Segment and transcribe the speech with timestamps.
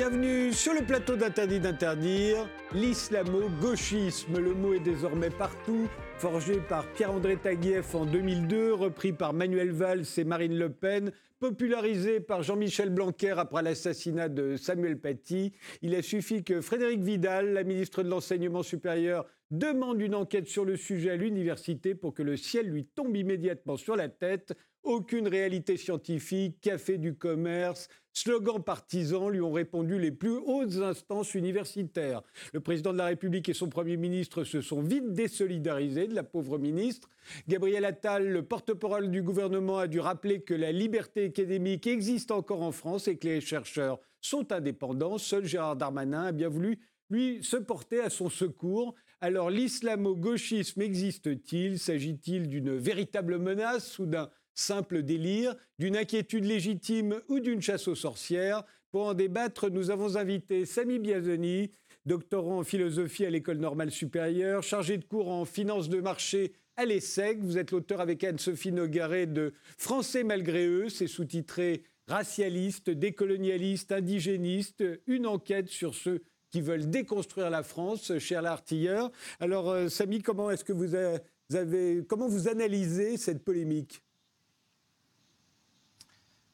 [0.00, 2.48] Bienvenue sur le plateau d'Interdit d'interdire.
[2.72, 5.90] L'islamo-gauchisme, le mot est désormais partout.
[6.16, 12.18] Forgé par Pierre-André Taguieff en 2002, repris par Manuel Valls et Marine Le Pen, popularisé
[12.18, 17.62] par Jean-Michel Blanquer après l'assassinat de Samuel Paty, il a suffi que Frédéric Vidal, la
[17.62, 22.38] ministre de l'Enseignement supérieur, demande une enquête sur le sujet à l'université pour que le
[22.38, 24.54] ciel lui tombe immédiatement sur la tête.
[24.82, 31.34] Aucune réalité scientifique, café du commerce, slogan partisan lui ont répondu les plus hautes instances
[31.34, 32.22] universitaires.
[32.54, 36.22] Le président de la République et son Premier ministre se sont vite désolidarisés de la
[36.22, 37.10] pauvre ministre.
[37.46, 42.62] Gabriel Attal, le porte-parole du gouvernement, a dû rappeler que la liberté académique existe encore
[42.62, 45.18] en France et que les chercheurs sont indépendants.
[45.18, 46.78] Seul Gérard Darmanin a bien voulu
[47.10, 48.94] lui se porter à son secours.
[49.20, 51.78] Alors l'islamo-gauchisme existe-t-il?
[51.78, 57.94] S'agit-il d'une véritable menace ou d'un simple délire, d'une inquiétude légitime ou d'une chasse aux
[57.94, 61.70] sorcières Pour en débattre, nous avons invité Sami Biazoni,
[62.06, 66.84] doctorant en philosophie à l'École normale supérieure, chargé de cours en finance de marché à
[66.84, 67.38] l'ESSEC.
[67.40, 74.82] Vous êtes l'auteur avec Anne-Sophie Nogaret de Français malgré eux, c'est sous-titré Racialiste, décolonialiste, indigéniste,
[75.06, 79.12] une enquête sur ceux qui veulent déconstruire la France, cher l'artilleur.
[79.38, 84.02] Alors, euh, Samy, comment est-ce que vous avez, vous analysez cette polémique?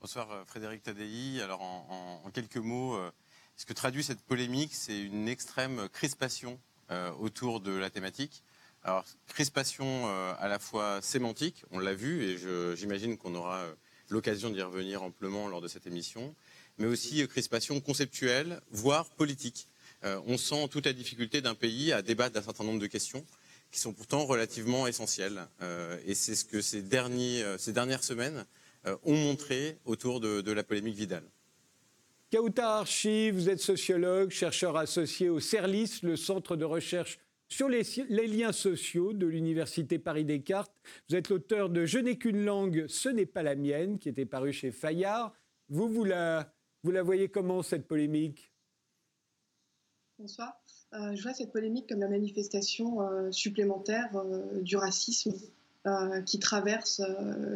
[0.07, 1.43] Bonsoir, euh, Frédéric Tadei.
[1.43, 3.11] Alors, en, quelques mots, euh,
[3.57, 6.61] ce que traduit cette polémique, c'est une extrême crispation
[7.19, 8.45] autour de la thématique.
[8.85, 10.07] Alors, crispation
[10.39, 12.39] à la fois sémantique, on l'a vu, et
[12.77, 13.67] j'imagine qu'on aura
[14.09, 16.37] l'occasion d'y revenir amplement lors de cette émission,
[16.79, 19.67] mais aussi crispation conceptuelle, voire politique.
[20.05, 23.25] Euh, on sent toute la difficulté d'un pays à débattre d'un certain nombre de questions
[23.73, 25.47] qui sont pourtant relativement essentielles.
[25.63, 28.45] Euh, et c'est ce que euh, ces dernières semaines
[29.05, 31.25] ont montré autour de, la polémique Vidal.
[32.33, 37.85] Kauta Archi, vous êtes sociologue, chercheur associé au CERLIS, le centre de recherche sur les,
[38.27, 40.73] liens sociaux de l'Université Paris-Descartes.
[41.09, 44.27] Vous êtes l'auteur de Je n'ai qu'une langue, ce n'est pas la mienne, qui était
[44.27, 45.33] paru chez Fayard.
[45.69, 46.53] Vous, vous la
[46.83, 48.53] voyez comment, cette polémique?
[50.19, 50.59] Bonsoir.
[50.95, 55.35] Euh, je vois cette polémique comme la manifestation euh, supplémentaire euh, du racisme
[56.25, 57.01] qui traverse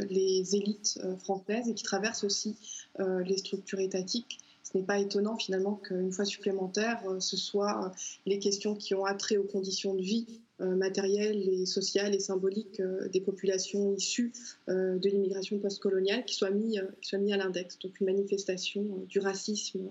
[0.08, 2.56] les élites françaises et qui traverse aussi
[2.98, 4.38] les structures étatiques.
[4.62, 7.92] Ce n'est pas étonnant finalement qu'une fois supplémentaire, ce soit
[8.26, 12.80] les questions qui ont attrait aux conditions de vie matérielles et sociales et symboliques
[13.12, 14.32] des populations issues
[14.68, 17.78] de l'immigration postcoloniale qui soient mis, qui soient mis à l'index.
[17.80, 19.88] Donc une manifestation du racisme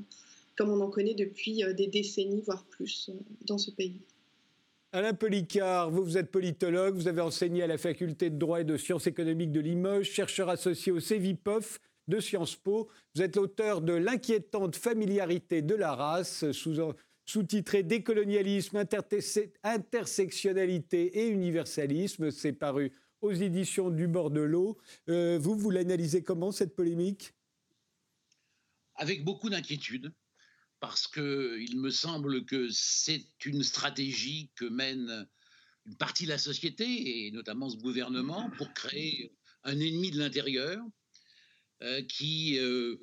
[0.60, 3.14] comme on en connaît depuis euh, des décennies, voire plus, euh,
[3.46, 4.02] dans ce pays.
[4.92, 8.64] Alain Policard, vous, vous êtes politologue, vous avez enseigné à la faculté de droit et
[8.64, 12.90] de sciences économiques de Limoges, chercheur associé au CEVIPOF de Sciences Po.
[13.14, 18.84] Vous êtes l'auteur de L'inquiétante familiarité de la race, sous-titré Décolonialisme,
[19.62, 22.32] intersectionnalité et universalisme.
[22.32, 22.92] C'est paru
[23.22, 24.80] aux éditions du bord de l'eau.
[25.08, 27.36] Euh, vous, vous l'analysez comment, cette polémique?
[28.96, 30.12] Avec beaucoup d'inquiétude
[30.80, 35.28] parce qu'il me semble que c'est une stratégie que mène
[35.86, 40.80] une partie de la société, et notamment ce gouvernement, pour créer un ennemi de l'intérieur
[41.82, 42.98] euh, qui euh,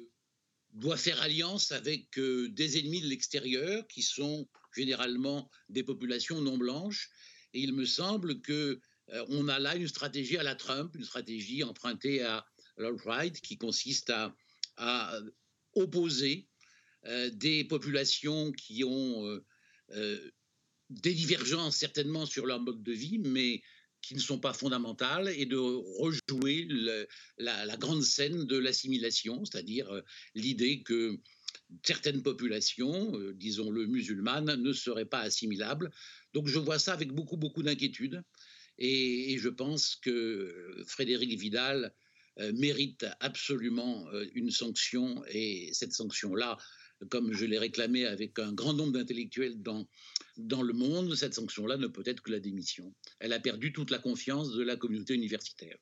[0.73, 6.59] doit faire alliance avec euh, des ennemis de l'extérieur, qui sont généralement des populations non
[6.59, 7.11] blanches.
[7.55, 8.81] Et il me semble que
[9.29, 12.45] on a là une stratégie à la Trump, une stratégie empruntée à
[12.77, 14.13] l'alt-right, qui consiste
[14.77, 15.21] à,
[15.75, 16.49] opposer
[17.33, 19.45] des populations qui ont euh,
[19.93, 20.31] euh,
[20.91, 23.63] des divergences certainement sur leur mode de vie, mais
[24.03, 26.69] qui ne sont pas fondamentales, et de rejouer
[27.39, 29.91] la, grande scène de l'assimilation, c'est-à-dire
[30.37, 31.19] l'idée que
[31.85, 35.91] certaines populations, disons-le musulmanes, ne seraient pas assimilables.
[36.35, 38.23] Donc je vois ça avec beaucoup, beaucoup d'inquiétude.
[38.79, 41.93] Et, je pense que Frédéric Vidal
[42.55, 46.59] mérite absolument une sanction, et cette sanction-là,
[47.09, 49.87] comme je l'ai réclamé avec un grand nombre d'intellectuels dans,
[50.37, 52.93] dans le monde, cette sanction-là ne peut être que la démission.
[53.19, 55.77] Elle a perdu toute la confiance de la communauté universitaire.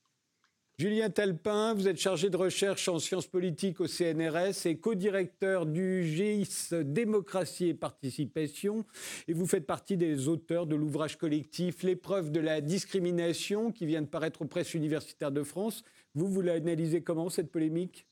[0.76, 6.02] Julien Talpin, vous êtes chargé de recherche en sciences politiques au CNRS et co-directeur du
[6.04, 8.84] GIS Démocratie et Participation.
[9.28, 14.02] Et vous faites partie des auteurs de l'ouvrage collectif L'épreuve de la discrimination qui vient
[14.02, 15.84] de paraître aux presses universitaires de France.
[16.16, 18.08] Vous, vous l'analysez comment cette polémique?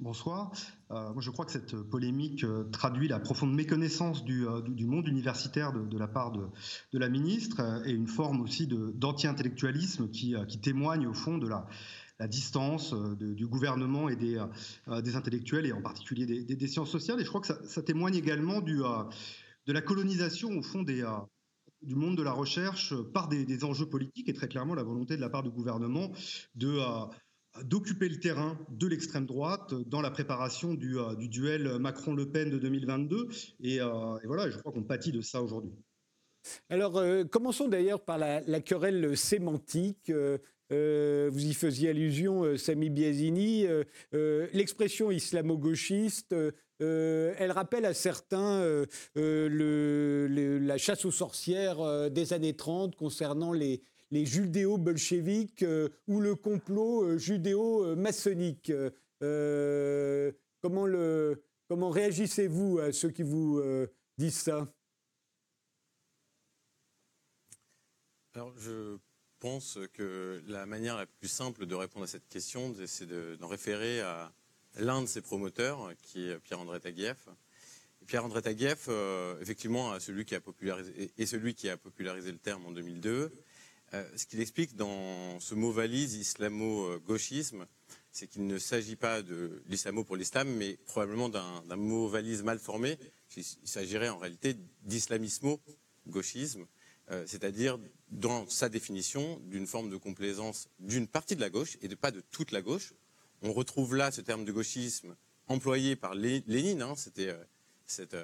[0.00, 0.50] Bonsoir.
[0.90, 5.06] Euh, moi, je crois que cette polémique euh, traduit la profonde méconnaissance du, euh, monde
[5.06, 6.48] universitaire de, la part de,
[6.92, 11.68] la ministre et une forme aussi d'anti-intellectualisme qui, témoigne au fond de la,
[12.26, 14.36] distance du gouvernement et des,
[15.14, 17.20] intellectuels, et en particulier des, sciences sociales.
[17.20, 22.22] Et je crois que ça, témoigne également de la colonisation, au fond, du monde de
[22.22, 25.50] la recherche par des, enjeux politiques et très clairement la volonté de la part du
[25.50, 26.10] gouvernement
[26.56, 26.80] de
[27.62, 32.58] d'occuper le terrain de l'extrême droite dans la préparation du, du duel Macron-Le Pen de
[32.58, 33.28] 2022.
[33.60, 35.72] Et, et, voilà, je crois qu'on pâtit de ça aujourd'hui.
[36.68, 40.10] Alors, euh, commençons d'ailleurs par la, querelle sémantique.
[40.10, 40.38] Euh,
[40.72, 43.66] euh, vous y faisiez allusion, Sami Biazini.
[44.12, 46.34] L'expression islamo-gauchiste,
[46.80, 48.84] elle rappelle à certains
[49.14, 53.82] la chasse aux sorcières des années 30 concernant les,
[54.14, 55.64] les judéo-bolcheviques
[56.06, 58.72] ou le complot judéo-maçonnique.
[60.60, 60.86] comment,
[61.68, 63.60] comment réagissez-vous à ceux qui vous
[64.16, 64.72] disent ça?
[68.34, 68.96] Alors, je
[69.40, 73.06] pense que la manière la plus simple de répondre à cette question, c'est
[73.38, 74.32] d'en référer à
[74.76, 77.28] l'un de ses promoteurs, qui est Pierre-André Taguieff.
[78.06, 80.34] Pierre-André Taguieff, euh, effectivement, est celui qui
[81.68, 83.32] a popularisé le terme en 2002.
[83.94, 87.64] Euh, ce qu'il explique dans ce mot valise islamo-gauchisme,
[88.10, 92.58] c'est qu'il ne s'agit pas de l'islamo pour l'islam, mais probablement d'un mot valise mal
[92.58, 92.98] formé.
[93.36, 96.66] Il s'agirait en réalité d'islamismo-gauchisme,
[97.10, 97.78] euh, c'est-à-dire
[98.10, 102.10] dans sa définition d'une forme de complaisance d'une partie de la gauche et de pas
[102.10, 102.94] de toute la gauche.
[103.42, 105.14] On retrouve là ce terme de gauchisme
[105.46, 107.44] employé par Lénine, hein, c'était euh,
[107.86, 108.16] cette,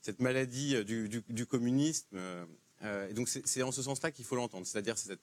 [0.00, 2.16] cette, maladie du, communisme.
[2.82, 5.18] Et donc c'est en ce sens-là qu'il faut l'entendre, c'est-à-dire c'est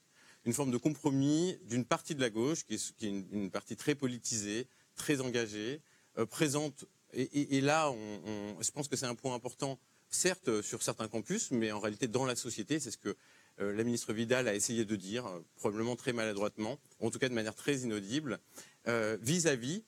[0.45, 4.68] une forme de compromis d'une partie de la gauche qui est, une, partie très politisée,
[4.95, 5.81] très engagée,
[6.30, 6.86] présente.
[7.13, 7.92] Et, là,
[8.62, 12.25] je pense que c'est un point important certes sur certains campus, mais en réalité dans
[12.25, 13.15] la société, c'est ce que
[13.59, 17.30] euh, la ministre Vidal a essayé de dire, euh, probablement très maladroitement, en tout cas
[17.30, 18.39] de manière très inaudible,
[18.88, 19.83] euh, vis-à-vis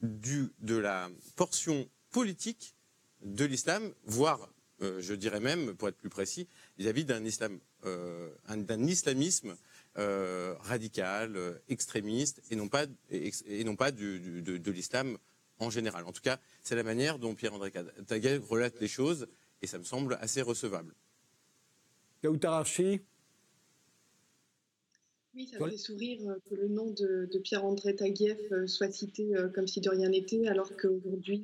[0.00, 2.74] de la portion politique
[3.22, 9.56] de l'islam, voire, je dirais même, pour être plus précis, vis-à-vis d'un islam, d'un islamisme
[9.94, 15.18] radical, extrémiste, et non pas, et, non pas de, l'islam
[15.58, 16.04] en général.
[16.04, 17.72] En tout cas, c'est la manière dont Pierre-André
[18.06, 19.28] Taguet relate les choses
[19.60, 20.94] et ça me semble assez recevable.
[22.22, 23.00] Kautararchi
[25.34, 29.34] oui, ça me fait sourire euh, que le nom de, Pierre-André Taguieff euh, soit cité
[29.34, 31.42] euh, comme si de rien n'était, alors qu'aujourd'hui,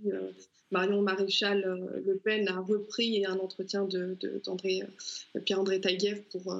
[0.70, 4.16] Marion Maréchal Le Pen a repris un entretien de,
[5.44, 6.54] Pierre-André Taguieff pour,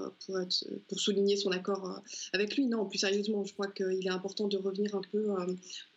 [0.88, 2.02] pour, souligner son accord
[2.32, 2.66] avec lui.
[2.66, 5.26] Non, plus sérieusement, je crois qu'il est important de revenir un peu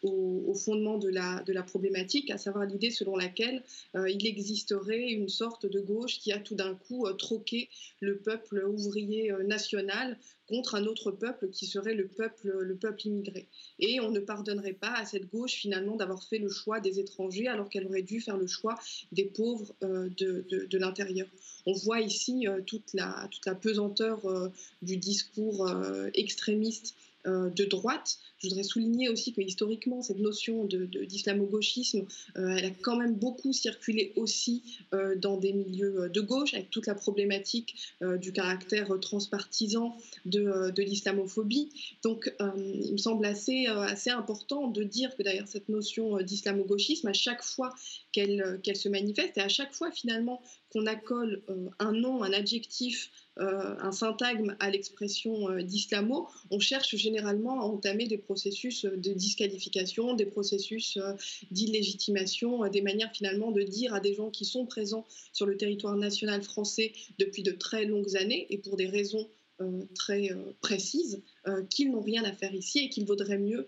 [0.03, 3.63] au, fondement de la problématique, à savoir l'idée selon laquelle
[3.95, 7.69] il existerait une sorte de gauche qui a tout d'un coup troqué
[7.99, 10.17] le peuple ouvrier national
[10.51, 13.47] contre un autre peuple qui serait le peuple, le peuple immigré.
[13.79, 17.47] Et on ne pardonnerait pas à cette gauche finalement d'avoir fait le choix des étrangers
[17.47, 18.77] alors qu'elle aurait dû faire le choix
[19.13, 21.27] des pauvres euh, de, de, l'intérieur.
[21.65, 24.49] On voit ici euh, toute, la, toute la pesanteur euh,
[24.81, 25.71] du discours
[26.13, 26.95] extrémiste
[27.25, 32.07] de droite je voudrais souligner aussi que historiquement, cette notion d'islamo-gauchisme,
[32.37, 36.55] euh, elle a quand même beaucoup circulé aussi euh, dans des milieux euh, de gauche,
[36.55, 37.75] avec toute la problématique
[38.19, 41.69] du caractère transpartisan de, de l'islamophobie.
[42.03, 47.13] Donc, il me semble assez, assez important de dire que derrière cette notion d'islamo-gauchisme, à
[47.13, 47.73] chaque fois
[48.11, 51.41] qu'elle qu'elle se manifeste, et à chaque fois finalement qu'on accole
[51.79, 58.17] un nom, un adjectif, un syntagme à l'expression d'islamo, on cherche généralement à entamer des
[58.17, 61.13] processus de disqualification, des processus euh,
[61.51, 65.57] d'illégitimation, euh, des manières finalement de dire à des gens qui sont présents sur le
[65.57, 68.47] territoire national français depuis de très longues années.
[68.49, 69.27] Et pour des raisons
[69.61, 70.29] euh, très
[70.61, 71.21] précises
[71.69, 73.67] qu'ils n'ont rien à faire ici et qu'il vaudrait mieux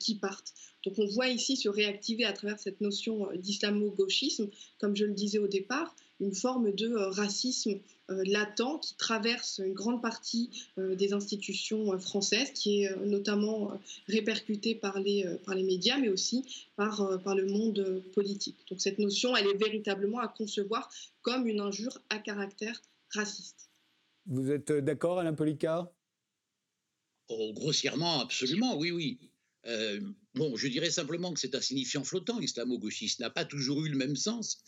[0.00, 0.54] qu'ils partent.
[0.84, 4.48] Donc on voit ici se réactiver à travers cette notion d'islamo-gauchisme,
[4.80, 7.80] comme je le disais au départ, une forme de racisme
[8.10, 13.72] euh, latent qui traverse une grande partie euh, des institutions euh, françaises, qui est notamment
[14.06, 16.44] répercuté par les, par les médias, mais aussi
[16.76, 18.56] par, par le monde politique.
[18.70, 20.90] Donc cette notion, elle est véritablement à concevoir
[21.22, 22.80] comme une injure à caractère
[23.10, 23.71] raciste.
[24.26, 25.92] Vous êtes d'accord, Alain Polica
[27.28, 29.18] oh, Grossièrement, absolument, oui, oui.
[30.34, 33.96] bon, je dirais simplement que c'est un signifiant flottant, l'islamo-gauchiste n'a pas toujours eu le
[33.96, 34.62] même sens.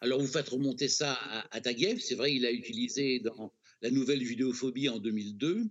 [0.00, 1.14] Alors vous faites remonter ça
[1.50, 5.64] à, Taguieff, c'est vrai, il a utilisé dans la nouvelle judéophobie en 2002.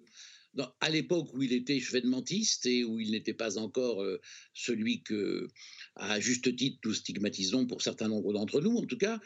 [0.80, 4.20] à l'époque où il était chevènementiste et où il n'était pas encore euh,
[4.54, 5.48] celui que,
[5.96, 9.20] à juste titre, nous stigmatisons pour certains nombres d'entre nous, en tout cas,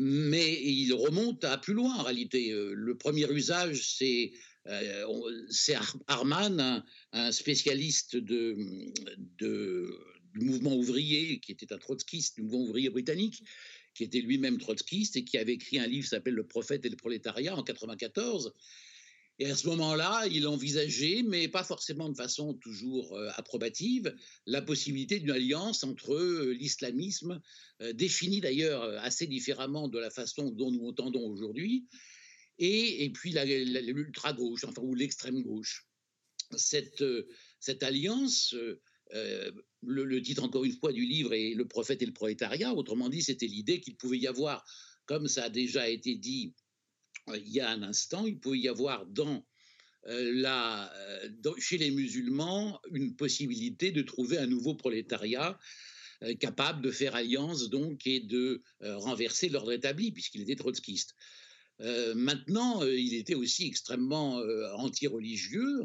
[0.00, 2.52] mais il remonte à plus loin en réalité.
[2.52, 4.32] Euh, le premier usage, c'est
[5.48, 5.74] c'est
[6.06, 8.54] Arman, un, spécialiste du
[10.34, 13.42] mouvement ouvrier, qui était un trotskiste, du mouvement ouvrier britannique,
[13.94, 16.88] qui était lui-même trotskiste et qui avait écrit un livre qui s'appelle Le prophète et
[16.88, 18.52] le prolétariat en 94.
[19.40, 24.60] Et à ce moment-là, il envisageait, mais pas forcément de façon toujours euh, approbative, la
[24.60, 27.40] possibilité d'une alliance entre euh, l'islamisme,
[27.80, 31.86] euh, défini d'ailleurs assez différemment de la façon dont nous entendons aujourd'hui,
[32.58, 35.88] et, puis l'ultra-gauche, enfin, ou l'extrême-gauche.
[36.56, 37.02] Cette,
[37.80, 38.54] alliance
[39.80, 42.74] le, titre, encore une fois, du livre est Le prophète et le prolétariat.
[42.74, 44.62] Autrement dit, c'était l'idée qu'il pouvait y avoir,
[45.06, 46.52] comme ça a déjà été dit
[47.36, 50.92] il y a un instant, il pouvait y avoir euh, la,
[51.58, 55.58] chez les musulmans une possibilité de trouver un nouveau prolétariat
[56.38, 61.14] capable de faire alliance donc et de renverser l'ordre établi puisqu'il était trotskiste.
[61.82, 65.80] Euh, maintenant, euh, il était aussi extrêmement euh, anti-religieux,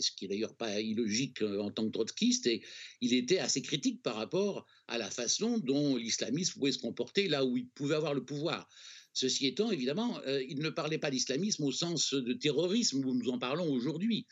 [0.00, 2.62] ce qui est d'ailleurs pas illogique en tant que trotskiste, et
[3.00, 7.44] il était assez critique par rapport à la façon dont l'islamisme pouvait se comporter là
[7.44, 8.68] où il pouvait avoir le pouvoir.
[9.14, 13.38] Ceci étant, évidemment, il ne parlait pas d'islamisme au sens de terrorisme où nous en
[13.38, 14.26] parlons aujourd'hui.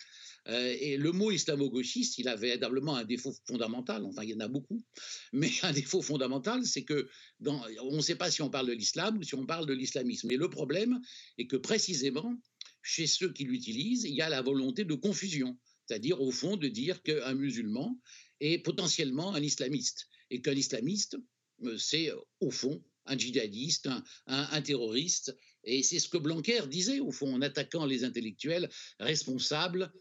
[0.48, 4.40] Euh, et le mot islamo-gauchiste, il a véritablement un défaut fondamental, enfin il y en
[4.40, 4.82] a beaucoup,
[5.32, 7.08] mais un défaut fondamental, c'est que
[7.46, 10.28] on ne sait pas si on parle de l'islam ou si on parle de l'islamisme.
[10.28, 11.00] Mais le problème
[11.38, 12.34] est que précisément,
[12.82, 16.68] chez ceux qui l'utilisent, il y a la volonté de confusion, c'est-à-dire au fond de
[16.68, 18.00] dire qu'un musulman
[18.40, 21.18] est potentiellement un islamiste, et qu'un islamiste,
[21.64, 22.10] euh, c'est
[22.40, 23.88] au fond un djihadiste,
[24.26, 25.36] un, terroriste.
[25.64, 29.92] Et c'est ce que Blanquer disait, au fond, en attaquant les intellectuels responsables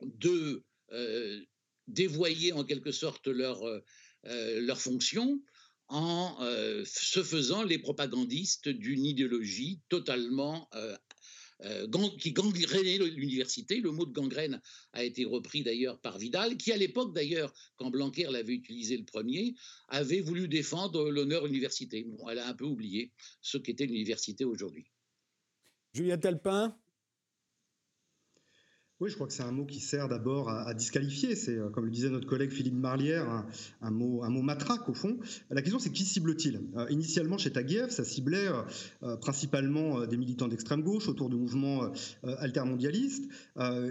[0.00, 1.40] de euh,
[1.88, 3.80] dévoyer en quelque sorte leur, euh,
[4.26, 5.40] euh, leur fonction
[5.88, 6.36] en
[6.84, 10.68] se faisant les propagandistes d'une idéologie totalement
[12.18, 13.80] qui gangrénait l'université.
[13.80, 14.60] Le mot de gangrène
[14.92, 19.04] a été repris d'ailleurs par Vidal, qui à l'époque d'ailleurs, quand Blanquer l'avait utilisé le
[19.04, 19.54] premier,
[19.88, 22.04] avait voulu défendre l'honneur université.
[22.04, 24.86] Bon, elle a un peu oublié ce qu'était l'université aujourd'hui.
[25.94, 26.76] Julien Talpin
[28.98, 31.36] oui, je crois que c'est un mot qui sert d'abord à, disqualifier.
[31.36, 33.44] C'est, euh, comme le disait notre collègue Philippe Marlière,
[33.82, 35.18] un, mot, matraque au fond.
[35.50, 36.62] La question, c'est qui cible-t-il?
[36.76, 38.48] Euh, Initialement, chez Taguieff, ça ciblait
[39.02, 43.24] euh, principalement des militants d'extrême gauche autour du mouvement altermondialiste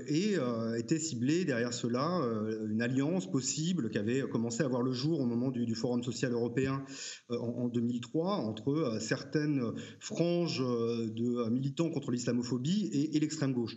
[0.08, 0.36] et
[0.78, 2.22] était ciblé derrière cela
[2.68, 6.32] une alliance possible qui avait commencé à voir le jour au moment du, Forum social
[6.32, 6.84] européen
[7.30, 13.76] en, 2003 entre certaines franges de militants contre l'islamophobie et l'extrême gauche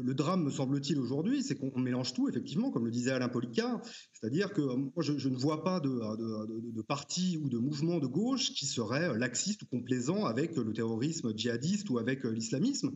[0.00, 3.80] le, drame, me semble-t-il, aujourd'hui, c'est qu'on mélange tout, effectivement, comme le disait Alain Policard.
[4.12, 7.98] C'est-à-dire que euh, moi, je, ne vois pas de, de, de, parti ou de mouvement
[7.98, 12.92] de gauche qui serait laxiste ou complaisant avec le terrorisme djihadiste ou avec euh, l'islamisme.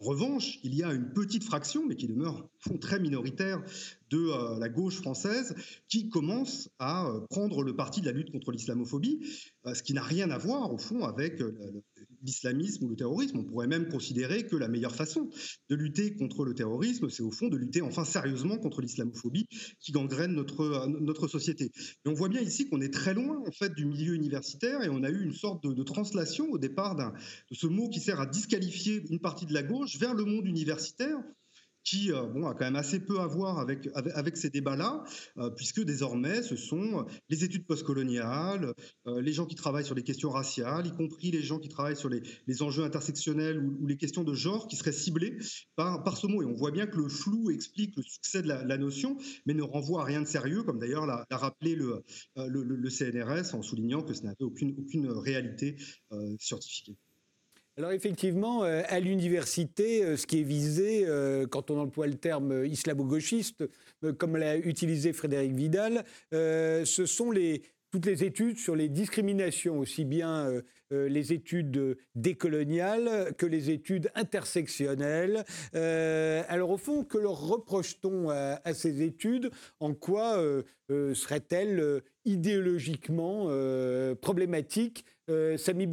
[0.00, 2.48] En revanche, il y a une petite fraction, mais qui demeure
[2.80, 3.62] très minoritaire,
[4.10, 5.54] de euh, la gauche française
[5.88, 9.20] qui commence à prendre le parti de la lutte contre l'islamophobie,
[9.72, 11.42] ce qui n'a rien à voir, au fond, avec
[12.26, 13.38] l'islamisme ou le terrorisme.
[13.38, 15.30] On pourrait même considérer que la meilleure façon
[15.70, 19.46] de lutter contre le terrorisme, c'est au fond de lutter enfin sérieusement contre l'islamophobie
[19.80, 21.70] qui gangrène notre, notre société.
[22.04, 24.88] Et on voit bien ici qu'on est très loin en fait du milieu universitaire et
[24.88, 28.20] on a eu une sorte de, de translation au départ de ce mot qui sert
[28.20, 31.18] à disqualifier une partie de la gauche vers le monde universitaire
[31.86, 35.04] qui euh, a quand même assez peu à voir avec, avec, ces débats-là,
[35.38, 38.74] euh, puisque désormais, ce sont les études postcoloniales,
[39.06, 41.96] euh, les gens qui travaillent sur les questions raciales, y compris les gens qui travaillent
[41.96, 45.38] sur les, les enjeux intersectionnels ou, les questions de genre, qui seraient ciblés
[45.76, 46.42] par, par ce mot.
[46.42, 49.16] Et on voit bien que le flou explique le succès de la, notion,
[49.46, 52.02] mais ne renvoie à rien de sérieux, comme d'ailleurs l'a rappelé le,
[52.36, 55.76] le, CNRS en soulignant que ce n'avait aucune, aucune réalité
[56.38, 56.90] scientifique.
[57.78, 62.14] Alors effectivement, euh, à l'université, euh, ce qui est visé, euh, quand on emploie le
[62.14, 63.64] terme islamo-gauchiste,
[64.16, 67.34] comme l'a utilisé Frédéric Vidal, ce sont
[67.90, 75.44] toutes les études sur les discriminations, aussi bien les études décoloniales que les études intersectionnelles.
[75.72, 79.50] alors au fond, que leur reproche-t-on à, ces études?
[79.80, 80.38] En quoi
[80.90, 83.48] seraient-elles idéologiquement
[84.20, 85.04] problématiques?
[85.56, 85.86] Sami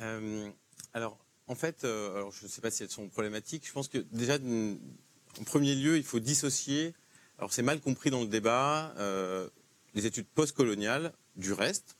[0.00, 0.50] Euh,
[0.94, 3.66] alors, en fait, euh, alors je ne sais pas si elles sont problématiques.
[3.66, 6.94] Je pense que déjà, en premier lieu, il faut dissocier.
[7.38, 9.48] Alors, c'est mal compris dans le débat euh,
[9.94, 11.96] les études postcoloniales du reste.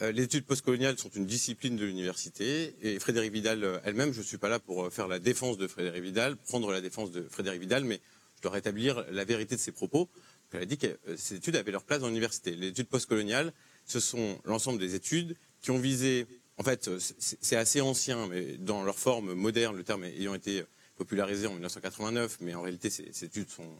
[0.00, 4.38] les études postcoloniales sont une discipline de l'université et Frédéric Vidal elle-même, je ne suis
[4.38, 7.84] pas là pour faire la défense de Frédéric Vidal, prendre la défense de Frédéric Vidal,
[7.84, 8.00] mais
[8.36, 10.08] je dois rétablir la vérité de ses propos.
[10.52, 12.56] Elle a dit que ces études avaient leur place dans l'université.
[12.56, 13.52] Les études postcoloniales,
[13.86, 16.26] ce sont l'ensemble des études qui ont visé
[16.58, 20.64] en fait, c'est assez ancien, mais dans leur forme moderne, le terme ayant été
[20.96, 23.70] popularisé en 1989, mais en réalité, ces, études sont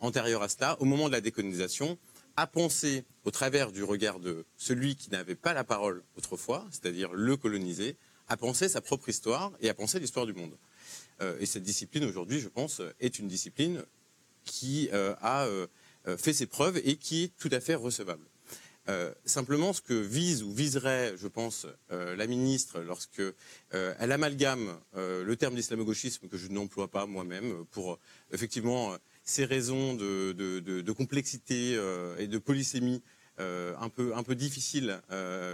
[0.00, 0.80] antérieures à cela.
[0.80, 1.98] Au moment de la décolonisation,
[2.36, 7.12] à penser au travers du regard de celui qui n'avait pas la parole autrefois, c'est-à-dire
[7.12, 7.96] le colonisé,
[8.28, 10.56] à penser sa propre histoire et à penser l'histoire du monde.
[11.22, 13.82] Euh, et cette discipline aujourd'hui, je pense, est une discipline
[14.44, 15.66] qui euh, a euh,
[16.18, 18.24] fait ses preuves et qui est tout à fait recevable.
[19.24, 23.22] Simplement, ce que vise ou viserait, je pense, la ministre lorsque
[23.70, 27.98] elle amalgame le terme d'islamo-gauchisme que je n'emploie pas moi-même pour
[28.32, 31.78] effectivement ces raisons de, complexité
[32.18, 33.02] et de polysémie
[33.38, 35.00] un peu un peu difficiles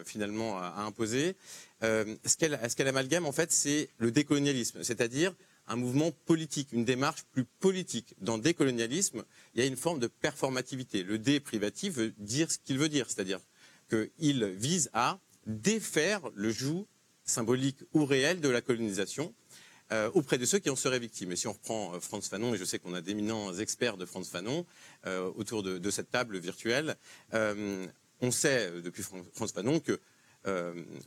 [0.05, 1.37] finalement à, imposer.
[1.81, 5.35] ce qu'elle amalgame en fait, c'est le décolonialisme, c'est-à-dire
[5.73, 8.15] un mouvement politique, une démarche plus politique.
[8.21, 9.25] Dans décolonialisme,
[9.55, 11.03] il y a une forme de performativité.
[11.03, 13.41] Le dé privatif veut dire ce qu'il veut dire, c'est-à-dire
[13.89, 16.87] qu'il vise à défaire le joug
[17.25, 19.35] symbolique ou réel de la colonisation
[19.93, 21.33] euh, auprès de ceux qui en seraient victimes.
[21.33, 24.05] Et si on reprend euh, Franz Fanon, et je sais qu'on a d'éminents experts de
[24.05, 24.67] Franz Fanon
[25.07, 26.97] euh, autour de, cette table virtuelle,
[27.33, 29.99] on sait depuis Franz Fanon que,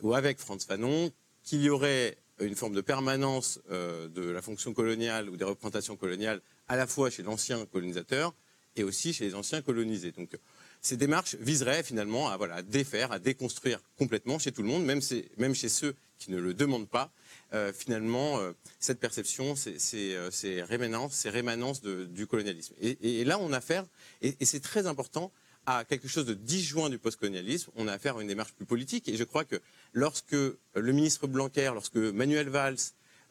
[0.02, 1.12] ou avec Franz Fanon,
[1.44, 5.96] qu'il y aurait une forme de permanence euh, de la fonction coloniale ou des représentations
[5.96, 8.34] coloniales à la fois chez l'ancien colonisateur
[8.76, 10.12] et aussi chez les anciens colonisés.
[10.12, 10.38] Donc
[10.82, 15.02] ces démarches viseraient finalement à, voilà, défaire, à déconstruire complètement chez tout le monde, même,
[15.38, 17.12] même chez ceux qui ne le demandent pas,
[17.54, 22.74] euh, finalement, euh, cette perception, ces, rémanences, ces rémanences du colonialisme.
[22.82, 23.86] Et, là, on a affaire,
[24.22, 25.32] et c'est très important,
[25.66, 27.72] à quelque chose de disjoint du postcolonialisme.
[27.76, 29.10] On a affaire à une démarche plus politique.
[29.10, 29.60] Et je crois que
[29.94, 32.78] lorsque le ministre Blanquer, lorsque Manuel Valls,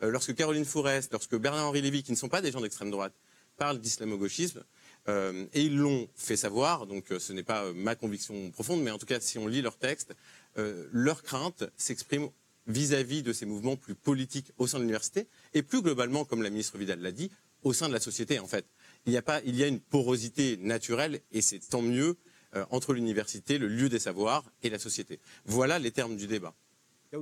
[0.03, 3.15] euh, lorsque Caroline Fourest, lorsque Bernard-Henri Lévy, qui ne sont pas des gens d'extrême droite,
[3.57, 4.65] parlent d'islamo-gauchisme,
[5.07, 8.91] euh, et ils l'ont fait savoir, donc euh, ce n'est pas ma conviction profonde, mais
[8.91, 10.15] en tout cas, si on lit leur texte,
[10.93, 12.29] leur crainte s'exprime
[12.69, 16.51] vis-à-vis de ces mouvements plus politiques au sein de l'université, et plus globalement, comme la
[16.51, 17.31] ministre Vidal l'a dit,
[17.65, 18.67] au sein de la société, en fait.
[19.07, 22.15] Il y a, pas, il y a une porosité naturelle, et c'est tant mieux, euh,
[22.71, 25.21] entre l'université, le lieu des savoirs et la société.
[25.45, 26.55] Voilà les termes du débat.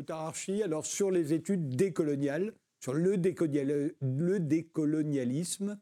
[0.09, 5.79] Archi, alors sur les études décoloniales, sur le décolonialisme,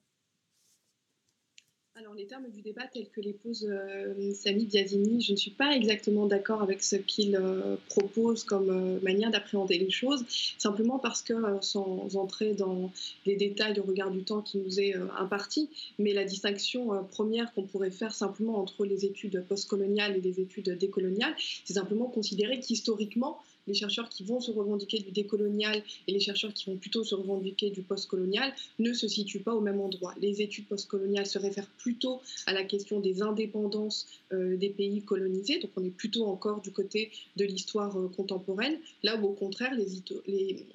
[2.01, 5.51] alors, les termes du débat tels que les pose euh, Samy Biazini, je ne suis
[5.51, 10.25] pas exactement d'accord avec ce qu'il euh, propose comme euh, manière d'appréhender les choses,
[10.57, 12.91] simplement parce que, sans entrer dans
[13.27, 17.65] les détails au regard du temps qui nous est imparti, mais la distinction première qu'on
[17.65, 21.35] pourrait faire simplement entre les études postcoloniales et les études décoloniales,
[21.65, 23.39] c'est simplement considérer qu'historiquement,
[23.71, 27.15] les chercheurs qui vont se revendiquer du décolonial et les chercheurs qui vont plutôt se
[27.15, 30.13] revendiquer du postcolonial ne se situent pas au même endroit.
[30.21, 35.61] Les études postcoloniales se réfèrent plutôt à la question des indépendances euh, des pays colonisés,
[35.61, 39.73] donc on est plutôt encore du côté de l'histoire euh, contemporaine, là où au contraire
[39.75, 39.87] les,
[40.27, 40.67] les,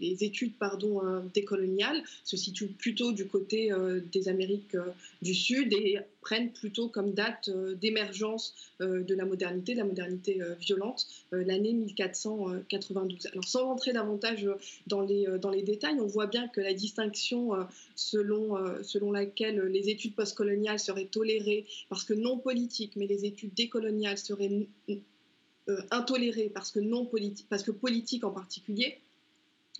[0.00, 4.90] les études pardon, euh, décoloniales se situent plutôt du côté euh, des Amériques euh,
[5.22, 7.48] du Sud et prennent plutôt comme date
[7.80, 13.28] d'émergence de la modernité, de la modernité violente, l'année 1492.
[13.32, 14.46] Alors sans rentrer davantage
[14.86, 17.52] dans les, dans les détails, on voit bien que la distinction
[17.94, 23.54] selon, selon laquelle les études postcoloniales seraient tolérées parce que non politiques, mais les études
[23.54, 24.66] décoloniales seraient
[25.90, 28.98] intolérées parce que non politiques, parce que politiques en particulier,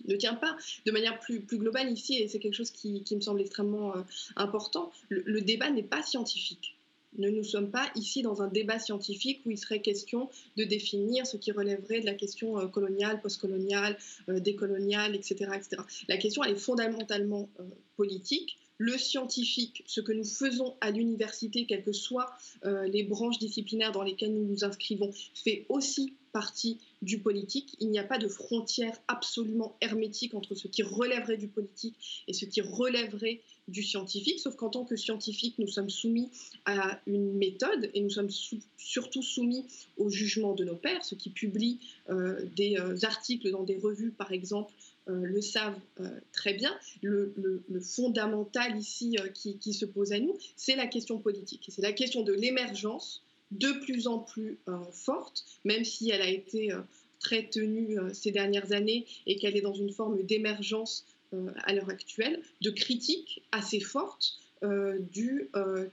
[0.07, 0.55] ne tient pas.
[0.85, 4.01] De manière plus, plus globale ici, et c'est quelque chose qui, me semble extrêmement euh,
[4.35, 6.75] important, le, débat n'est pas scientifique.
[7.17, 11.25] Ne nous sommes pas ici dans un débat scientifique où il serait question de définir
[11.25, 13.97] ce qui relèverait de la question euh, coloniale, postcoloniale,
[14.29, 15.81] euh, décoloniale, etc., etc.
[16.07, 17.49] La question, elle est fondamentalement
[17.97, 22.31] politique le scientifique, ce que nous faisons à l'université, quelles que soient
[22.63, 27.75] les branches disciplinaires dans lesquelles nous nous inscrivons, fait aussi partie du politique.
[27.79, 31.95] Il n'y a pas de frontière absolument hermétique entre ce qui relèverait du politique
[32.27, 36.29] et ce qui relèverait du scientifique, sauf qu'en tant que scientifique, nous sommes soumis
[36.65, 38.29] à une méthode et nous sommes
[38.77, 39.65] surtout soumis
[39.97, 44.11] au jugement de nos pairs, ceux qui publient euh, des euh, articles dans des revues,
[44.11, 45.79] par exemple, euh, le savent
[46.31, 46.71] très bien.
[47.01, 47.33] Le,
[47.81, 51.65] fondamental ici qui, qui, se pose à nous, c'est la question politique.
[51.69, 56.29] C'est la question de l'émergence de plus en plus euh, forte, même si elle a
[56.29, 56.81] été euh,
[57.19, 61.05] très tenue euh, ces dernières années et qu'elle est dans une forme d'émergence
[61.65, 64.39] à l'heure actuelle, de critique assez forte
[65.11, 65.47] du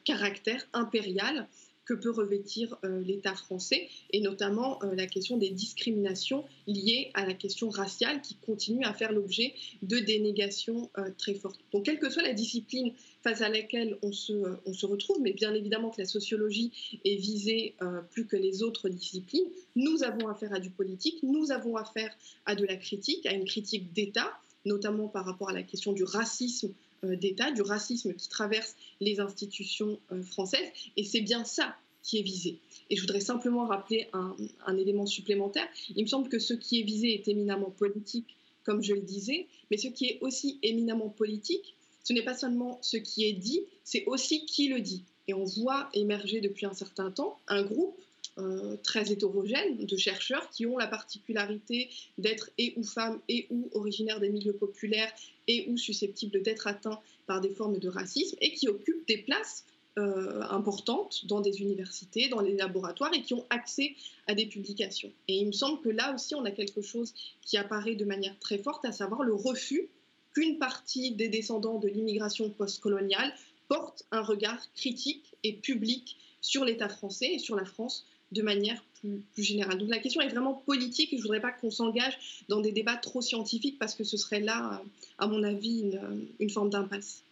[0.04, 1.46] caractère impérial
[1.86, 7.24] que peut revêtir euh, l'État français, et notamment euh, la question des discriminations liées à
[7.24, 11.60] la question raciale qui continue à faire l'objet de dénégations euh, très fortes.
[11.72, 14.32] Donc, quelle que soit la discipline face à laquelle on se,
[14.66, 17.74] on se retrouve, mais bien évidemment que la sociologie est visée
[18.10, 22.54] plus que les autres disciplines, nous avons affaire à du politique, nous avons affaire à
[22.54, 24.32] de la critique, à une critique d'État,
[24.66, 26.72] notamment par rapport à la question du racisme
[27.04, 30.68] euh, d'État, du racisme qui traverse les institutions euh, françaises.
[30.96, 32.58] Et c'est bien ça qui est visé.
[32.90, 35.66] Et je voudrais simplement rappeler un, élément supplémentaire.
[35.96, 39.46] Il me semble que ce qui est visé est éminemment politique, comme je le disais,
[39.70, 41.74] mais ce qui est aussi éminemment politique,
[42.04, 45.02] ce n'est pas seulement ce qui est dit, c'est aussi qui le dit.
[45.26, 47.98] Et on voit émerger depuis un certain temps un groupe
[48.38, 53.70] euh, très hétérogène de chercheurs qui ont la particularité d'être et ou femmes et ou
[53.72, 55.10] originaires des milieux populaires
[55.48, 59.64] et ou susceptibles d'être atteints par des formes de racisme et qui occupent des places
[59.98, 63.94] euh, importantes dans des universités, dans les laboratoires et qui ont accès
[64.26, 65.10] à des publications.
[65.28, 68.38] Et il me semble que là aussi, on a quelque chose qui apparaît de manière
[68.38, 69.88] très forte, à savoir le refus
[70.34, 73.32] qu'une partie des descendants de l'immigration postcoloniale
[73.68, 78.82] porte un regard critique et public sur l'État français et sur la France de manière
[79.00, 79.78] plus, générale.
[79.78, 82.72] Donc la question est vraiment politique et je ne voudrais pas qu'on s'engage dans des
[82.72, 84.82] débats trop scientifiques parce que ce serait là,
[85.18, 85.92] à mon avis,
[86.40, 87.22] une, forme d'impasse.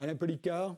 [0.00, 0.76] Alain Policard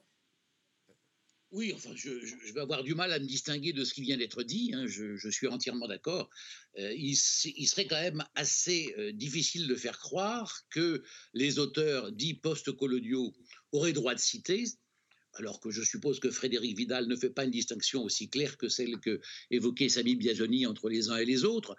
[1.53, 2.11] oui, enfin, je,
[2.53, 4.71] vais avoir du mal à me distinguer de ce qui vient d'être dit.
[4.73, 6.31] Hein, je, suis entièrement d'accord.
[6.79, 11.03] Euh, il, serait quand même assez euh, difficile de faire croire que
[11.35, 13.35] les auteurs dits post-coloniaux
[13.73, 14.65] auraient droit de citer,
[15.41, 18.69] alors que je suppose que Frédéric Vidal ne fait pas une distinction aussi claire que
[18.69, 21.77] celle que évoquait Samy Biazoni entre les uns et les autres.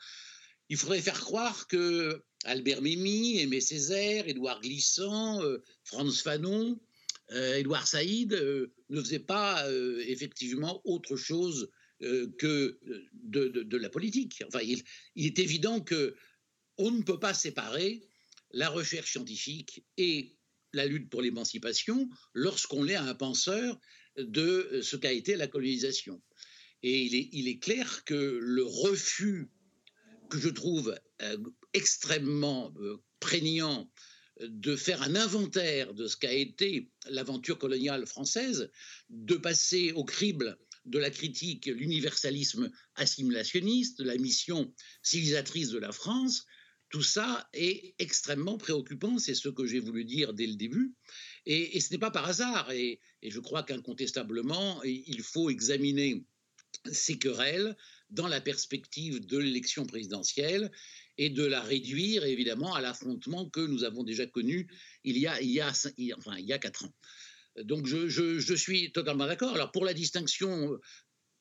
[0.69, 6.79] Il faudrait faire croire que Albert Memmi, Aimé Césaire, Édouard Glissant, euh, Franz Fanon,
[7.31, 9.65] euh, Édouard Saïd euh, ne faisaient pas
[10.07, 11.69] effectivement autre chose
[12.39, 12.79] que
[13.13, 14.43] de, la politique.
[14.47, 14.81] Enfin, il,
[15.15, 16.15] il, est évident que
[16.79, 18.01] on ne peut pas séparer
[18.53, 20.35] la recherche scientifique et
[20.73, 23.79] la lutte pour l'émancipation lorsqu'on est un penseur
[24.17, 26.21] de ce qu'a été la colonisation.
[26.83, 29.49] Et il est, clair que le refus
[30.29, 31.37] que je trouve euh,
[31.73, 33.91] extrêmement euh, prégnant
[34.39, 38.71] de faire un inventaire de ce qu'a été l'aventure coloniale française,
[39.09, 46.45] de passer au crible de la critique l'universalisme assimilationniste, la mission civilisatrice de la France,
[46.91, 50.93] tout ça est extrêmement préoccupant, c'est ce que j'ai voulu dire dès le début.
[51.45, 52.69] Et, ce n'est pas par hasard.
[52.71, 56.25] Et, je crois qu'incontestablement, il faut examiner
[56.91, 57.77] ces querelles
[58.09, 60.69] dans la perspective de l'élection présidentielle
[61.17, 64.67] et de la réduire évidemment à l'affrontement que nous avons déjà connu
[65.03, 65.37] il y a,
[66.59, 66.93] quatre ans.
[67.63, 69.53] Donc je, je suis totalement d'accord.
[69.53, 70.77] Alors pour la distinction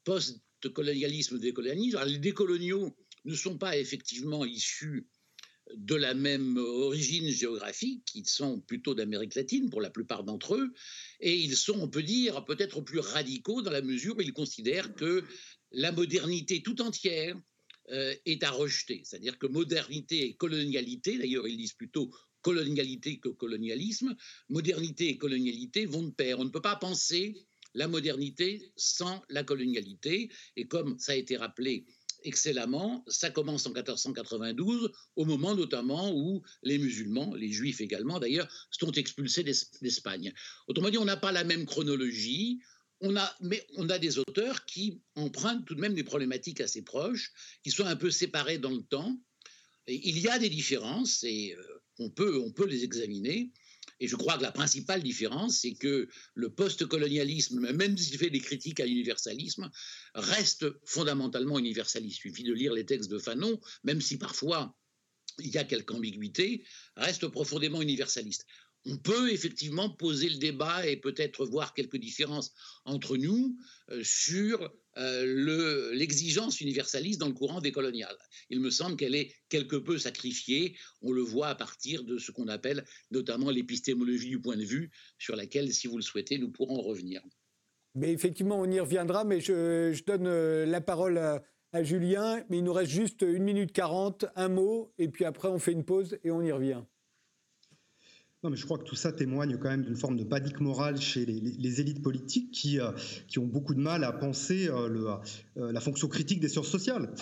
[0.05, 5.09] post-colonialisme-décolonialisme, les décoloniaux ne sont pas effectivement issus
[5.77, 10.73] de la même origine géographique, ils sont plutôt d'Amérique latine pour la plupart d'entre eux,
[11.21, 14.95] et ils sont, on peut dire, peut-être plus radicaux dans la mesure où ils considèrent
[14.95, 15.25] que
[15.73, 17.37] la modernité tout entière
[17.91, 19.03] euh, est à rejeter.
[19.05, 22.11] C'est-à-dire que modernité et colonialité, d'ailleurs ils disent plutôt
[22.43, 24.17] colonialité que colonialisme,
[24.49, 26.39] modernité et colonialité vont de pair.
[26.39, 27.35] On ne peut pas penser
[27.75, 31.85] la modernité sans la colonialité, et comme ça a été rappelé
[32.25, 33.05] excellemment.
[33.09, 38.93] Ça commence en 1492, au moment notamment où les musulmans, les juifs également d'ailleurs, sont
[38.93, 40.33] expulsés d'Espagne.
[40.69, 42.61] Autrement dit, on n'a pas la même chronologie.
[43.01, 46.83] On a, mais on a des auteurs qui empruntent tout de même des problématiques assez
[46.83, 49.19] proches, qui sont un peu séparés dans le temps.
[49.87, 51.63] Il y a des différences et euh,
[51.99, 53.51] on, peut, on peut les examiner.
[54.01, 58.41] Et je crois que la principale différence, c'est que le post-colonialisme, même s'il fait des
[58.41, 59.71] critiques à l'universalisme,
[60.15, 62.17] reste fondamentalement universaliste.
[62.17, 64.75] Il suffit de lire les textes de Fanon, même si parfois
[65.39, 66.65] il y a quelque ambiguïté,
[66.97, 68.47] reste profondément universaliste
[68.87, 72.53] on peut effectivement poser le débat et peut-être voir quelques différences
[72.85, 73.57] entre nous
[73.91, 78.15] euh, sur euh, l'exigence universaliste dans le courant décolonial.
[78.51, 80.77] Il me semble qu'elle est quelque peu sacrifiée.
[81.01, 84.91] On le voit à partir de ce qu'on appelle notamment l'épistémologie du point de vue,
[85.19, 87.23] sur laquelle, si vous le souhaitez, nous pourrons revenir.
[87.95, 92.59] Mais effectivement, on y reviendra, mais je, donne euh, la parole à, à, Julien, mais
[92.59, 95.85] il nous reste juste une minute quarante, un mot, et puis après on fait une
[95.85, 96.83] pause et on y revient.
[98.43, 100.99] Non, mais je crois que tout ça témoigne quand même d'une forme de panique morale
[100.99, 102.91] chez les, élites politiques qui, euh,
[103.29, 105.09] qui ont beaucoup de mal à penser euh, le,
[105.59, 107.13] euh, la fonction critique des sciences sociales,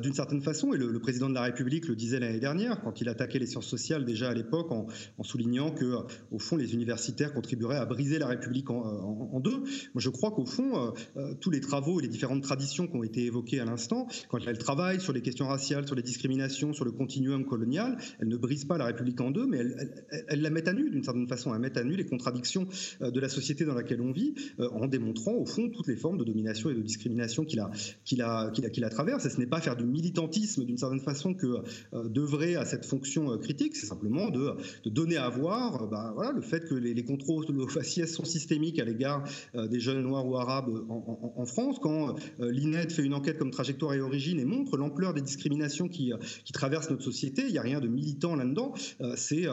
[0.00, 0.72] d'une certaine façon.
[0.74, 3.66] Et le, président de la République le disait l'année dernière, quand il attaquait les sciences
[3.66, 4.86] sociales déjà à l'époque, en,
[5.22, 5.96] soulignant que,
[6.30, 9.58] au fond, les universitaires contribueraient à briser la République en, deux.
[9.58, 10.94] Moi, je crois qu'au fond,
[11.40, 14.58] tous les travaux et les différentes traditions qui ont été évoquées à l'instant, quand elles
[14.58, 18.64] travaillent sur les questions raciales, sur les discriminations, sur le continuum colonial, elles ne brisent
[18.64, 21.52] pas la République en deux, mais elles, elles la mettent à nu, d'une certaine façon,
[21.52, 22.66] à mettre à nu les contradictions
[23.02, 25.96] euh, de la société dans laquelle on vit, euh, en démontrant au fond toutes les
[25.96, 27.70] formes de domination et de discrimination qu'il a,
[28.04, 29.24] qu'il a, qu'il a, qu'il a traverse.
[29.26, 31.46] Et ce n'est pas faire du militantisme d'une certaine façon que
[31.94, 34.54] euh, d'œuvrer à cette fonction critique, c'est simplement de,
[34.86, 39.24] donner à voir bah, le fait que les, les contrôles faciès sont systémiques à l'égard
[39.54, 41.78] des jeunes noirs ou arabes en, France.
[41.80, 46.12] Quand l'INED fait une enquête comme trajectoire et origine et montre l'ampleur des discriminations qui,
[46.52, 48.74] traversent notre société, il n'y a rien de militant là-dedans.
[49.16, 49.46] c'est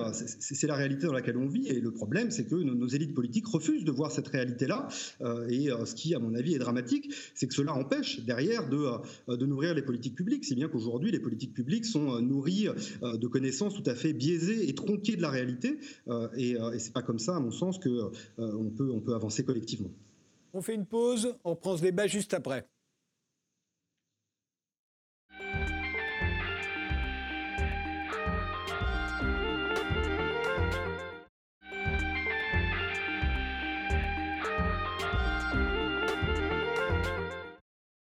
[0.68, 1.68] la réalité dans laquelle on vit.
[1.68, 4.88] Et le problème, c'est que nos, élites politiques refusent de voir cette réalité-là.
[5.22, 8.70] Euh, et euh, ce qui, à mon avis, est dramatique, c'est que cela empêche derrière
[8.70, 8.86] de,
[9.30, 10.46] euh, nourrir les politiques publiques.
[10.46, 12.68] Si bien qu'aujourd'hui, les politiques publiques sont nourries
[13.02, 15.80] de connaissances tout à fait biaisées et tronquées de la réalité.
[16.38, 19.44] et, et c'est pas comme ça, à mon sens, qu'on on peut, on peut avancer
[19.44, 19.90] collectivement.
[20.54, 22.66] On fait une pause, on prend ce débat juste après.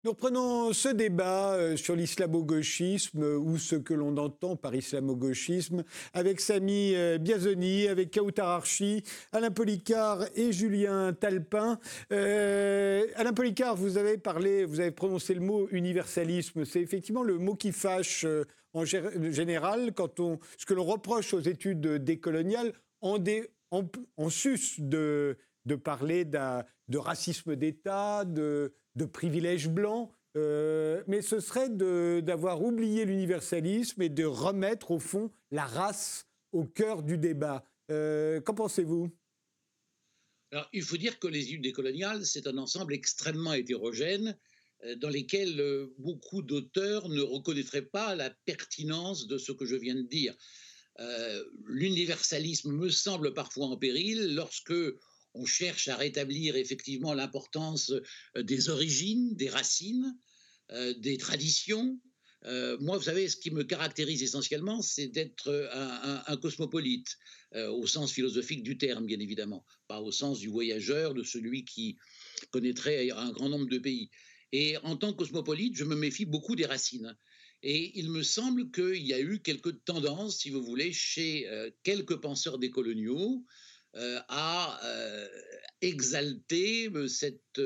[0.04, 6.40] Nous reprenons ce débat euh, sur l'islamo-gauchisme ou ce que l'on entend par islamo-gauchisme avec
[6.40, 11.78] Samy euh, Biazoni, avec Kautar Archi, Alain Policard et Julien Talpin.
[12.10, 16.64] Euh, Alain Policard, vous avez parlé, vous avez prononcé le mot universalisme.
[16.64, 18.26] C'est effectivement le mot qui fâche
[18.72, 23.18] en général quand on, ce que l'on reproche aux études décoloniales en,
[23.70, 25.36] en, sus de
[25.84, 34.00] parler de racisme d'État, de de privilèges blancs, euh, mais ce serait d'avoir oublié l'universalisme
[34.02, 37.64] et de remettre au fond la race au cœur du débat.
[37.90, 39.10] Euh, qu'en pensez-vous?
[40.72, 44.38] Il faut dire que les études décoloniales, c'est un ensemble extrêmement hétérogène
[44.84, 49.94] euh, dans lesquels beaucoup d'auteurs ne reconnaîtraient pas la pertinence de ce que je viens
[49.94, 50.34] de dire.
[51.64, 54.74] L'universalisme me semble parfois en péril lorsque
[55.34, 57.92] on cherche à rétablir effectivement l'importance
[58.36, 60.16] euh, des origines, des racines,
[60.70, 62.00] euh, des traditions.
[62.44, 65.70] Euh, moi, vous savez, ce qui me caractérise essentiellement, c'est d'être
[66.26, 67.16] un, cosmopolite,
[67.54, 71.98] au sens philosophique du terme, bien évidemment, pas au sens du voyageur, de celui qui
[72.50, 74.10] connaîtrait un grand nombre de pays.
[74.50, 77.16] Et en tant que cosmopolite, je me méfie beaucoup des racines.
[77.62, 81.46] Et il me semble qu'il y a eu quelques tendances, si vous voulez, chez
[81.84, 83.44] quelques penseurs décoloniaux,
[83.94, 85.28] à euh,
[85.80, 87.60] exalter euh, cette,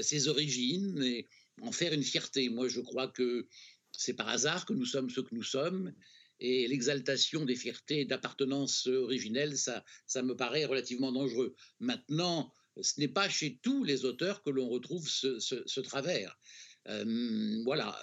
[0.00, 1.26] ses origines et
[1.62, 2.48] en faire une fierté.
[2.48, 3.46] Moi, je crois que
[3.92, 5.94] c'est par hasard que nous sommes ce que nous sommes.
[6.40, 11.54] Et l'exaltation des fiertés d'appartenance originelle, ça, ça me paraît relativement dangereux.
[11.78, 16.36] Maintenant, ce n'est pas chez tous les auteurs que l'on retrouve ce, travers.
[17.64, 17.96] voilà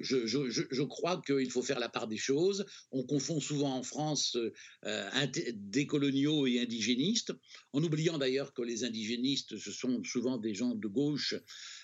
[0.00, 2.64] je, crois qu'il faut faire la part des choses.
[2.90, 4.36] On confond souvent en France
[4.84, 7.32] euh, des coloniaux et indigénistes,
[7.72, 11.34] en oubliant d'ailleurs que les indigénistes, ce sont souvent des gens de gauche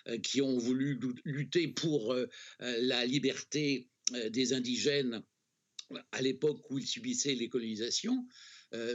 [0.08, 2.26] euh, qui ont voulu lutter pour euh,
[2.60, 3.88] la liberté
[4.30, 5.22] des indigènes
[6.12, 8.26] à l'époque où ils subissaient les colonisations.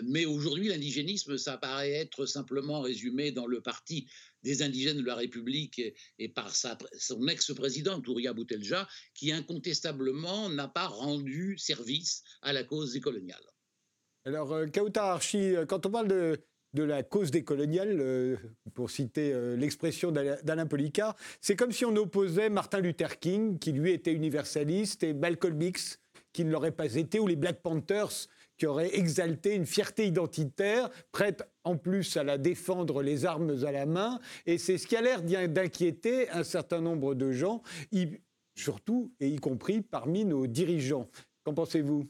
[0.03, 4.07] mais aujourd'hui, l'indigénisme, ça paraît être simplement résumé dans le parti
[4.43, 5.81] des indigènes de la République
[6.19, 12.93] et, par son ex-président, Touria Boutelja, qui incontestablement n'a pas rendu service à la cause
[12.93, 13.43] décoloniale.
[14.25, 16.39] Alors, euh, Kauta Archi, euh, quand on parle de,
[16.73, 18.37] de la cause décoloniale, euh,
[18.73, 23.91] pour citer l'expression d'Alain Policard, c'est comme si on opposait Martin Luther King, qui lui
[23.91, 25.99] était universaliste, et Malcolm X,
[26.31, 28.27] qui ne l'aurait pas été, ou les Black Panthers,
[28.57, 33.71] qui aurait exalté une fierté identitaire, prête en plus à la défendre les armes à
[33.71, 34.19] la main.
[34.45, 37.61] Et c'est ce qui a l'air d'inquiéter un certain nombre de gens,
[38.55, 41.09] surtout et y compris parmi nos dirigeants.
[41.43, 42.09] Qu'en pensez-vous?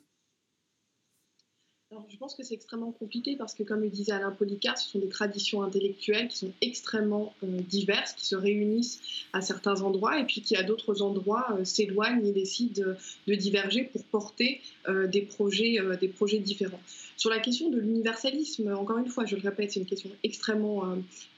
[2.10, 5.00] Je pense que c'est extrêmement compliqué parce que, comme le disait Alain Policard, ce sont
[5.00, 9.02] des traditions intellectuelles qui sont extrêmement euh, diverses, qui se réunissent
[9.34, 12.96] à certains endroits et puis qui, à d'autres endroits, euh, s'éloignent et décident
[13.28, 16.80] de, diverger pour porter euh, des projets différents.
[17.18, 20.84] Sur la question de l'universalisme, encore une fois, je le répète, c'est une question extrêmement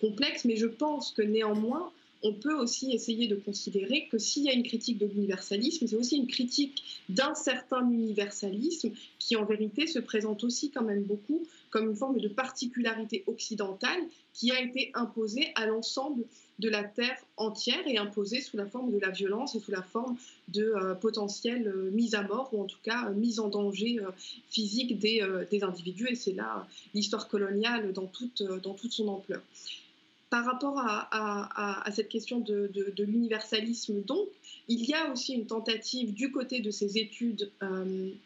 [0.01, 1.91] complexe, mais je pense que néanmoins,
[2.25, 5.95] on peut aussi essayer de considérer que s'il y a une critique de l'universalisme, c'est
[5.95, 11.45] aussi une critique d'un certain universalisme qui en vérité se présente aussi quand même beaucoup
[11.69, 14.01] comme une forme de particularité occidentale
[14.33, 16.23] qui a été imposée à l'ensemble
[16.57, 19.83] de la Terre entière et imposée sous la forme de la violence et sous la
[19.83, 23.49] forme de euh, potentielles euh, mises à mort ou en tout cas euh, mise en
[23.49, 23.99] danger
[24.49, 25.21] physique des,
[25.61, 26.07] individus.
[26.09, 29.41] Et c'est là l'histoire coloniale dans toute son ampleur.
[30.35, 34.27] Par rapport à, cette question de, l'universalisme, donc,
[34.67, 37.49] il y a aussi une tentative du côté de ces études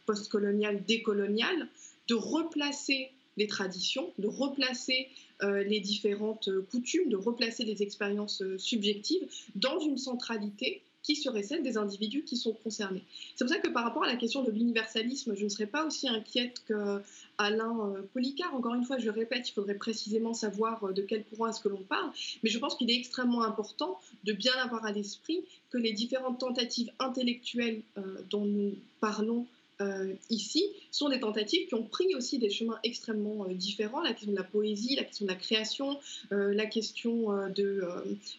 [0.07, 1.67] postcoloniales, décoloniales,
[2.07, 5.07] de replacer les traditions, de replacer
[5.43, 11.15] euh, les différentes euh, coutumes, de replacer les expériences euh, subjectives dans une centralité qui
[11.15, 13.03] serait celle des individus qui sont concernés.
[13.35, 15.85] C'est pour ça que par rapport à la question de l'universalisme, je ne serais pas
[15.85, 18.53] aussi inquiète qu'Alain Policard.
[18.53, 21.83] Encore une fois, je répète, il faudrait précisément savoir de quel courant est-ce que l'on
[21.83, 22.11] parle,
[22.43, 26.39] mais je pense qu'il est extrêmement important de bien avoir à l'esprit que les différentes
[26.39, 27.81] tentatives intellectuelles
[28.29, 29.45] dont nous parlons
[29.81, 34.01] euh, ici sont des tentatives qui ont pris aussi des chemins extrêmement euh, différents.
[34.01, 35.97] La question de la poésie, la question de la création,
[36.33, 37.87] euh, la question de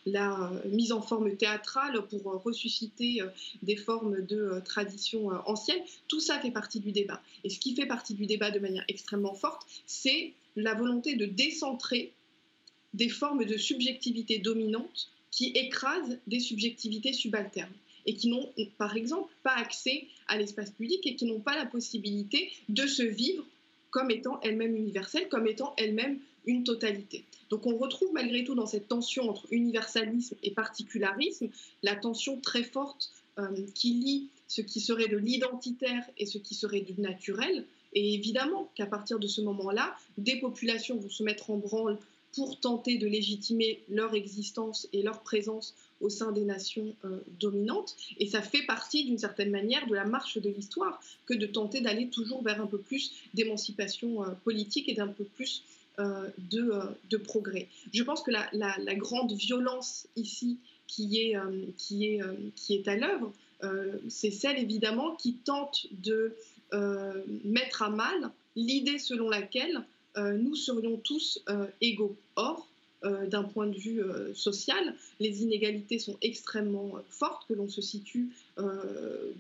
[0.05, 3.23] la mise en forme théâtrale pour ressusciter
[3.63, 5.83] des formes de tradition anciennes.
[6.09, 7.23] Tout ça fait partie du débat.
[7.45, 11.27] Et ce qui fait partie du débat de manière extrêmement forte, c'est la volonté de
[11.27, 12.13] décentrer
[12.95, 17.73] des formes de subjectivité dominantes qui écrasent des subjectivités subalternes
[18.07, 21.67] et qui n'ont, par exemple, pas accès à l'espace public et qui n'ont pas la
[21.67, 23.45] possibilité de se vivre
[23.91, 27.25] comme étant elles-mêmes universelles, comme étant elles-mêmes une totalité.
[27.51, 31.49] Donc on retrouve malgré tout dans cette tension entre universalisme et particularisme
[31.83, 36.55] la tension très forte euh, qui lie ce qui serait de l'identitaire et ce qui
[36.55, 37.65] serait du naturel.
[37.93, 41.99] Et évidemment qu'à partir de ce moment-là, des populations vont se mettre en branle
[42.35, 47.97] pour tenter de légitimer leur existence et leur présence au sein des nations euh, dominantes.
[48.19, 51.81] Et ça fait partie, d'une certaine manière, de la marche de l'histoire que de tenter
[51.81, 55.63] d'aller toujours vers un peu plus d'émancipation euh, politique et d'un peu plus
[55.99, 56.73] euh, de,
[57.11, 57.69] de, progrès.
[57.93, 61.37] Je pense que la, la, grande violence ici qui est,
[61.77, 62.21] qui est,
[62.57, 63.33] qui est à l'œuvre,
[64.09, 66.35] c'est celle évidemment qui tente de
[67.45, 69.83] mettre à mal l'idée selon laquelle
[70.17, 71.45] nous serions tous
[71.81, 72.17] égaux.
[72.37, 72.70] Or,
[73.03, 77.69] euh, d'un point de vue euh, social, les inégalités sont extrêmement euh, fortes, que l'on
[77.69, 78.29] se situe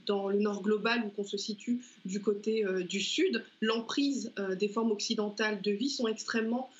[0.06, 3.44] dans le nord global ou qu'on se situe du côté du sud.
[3.60, 6.70] L'emprise des formes occidentales de vie sont extrêmement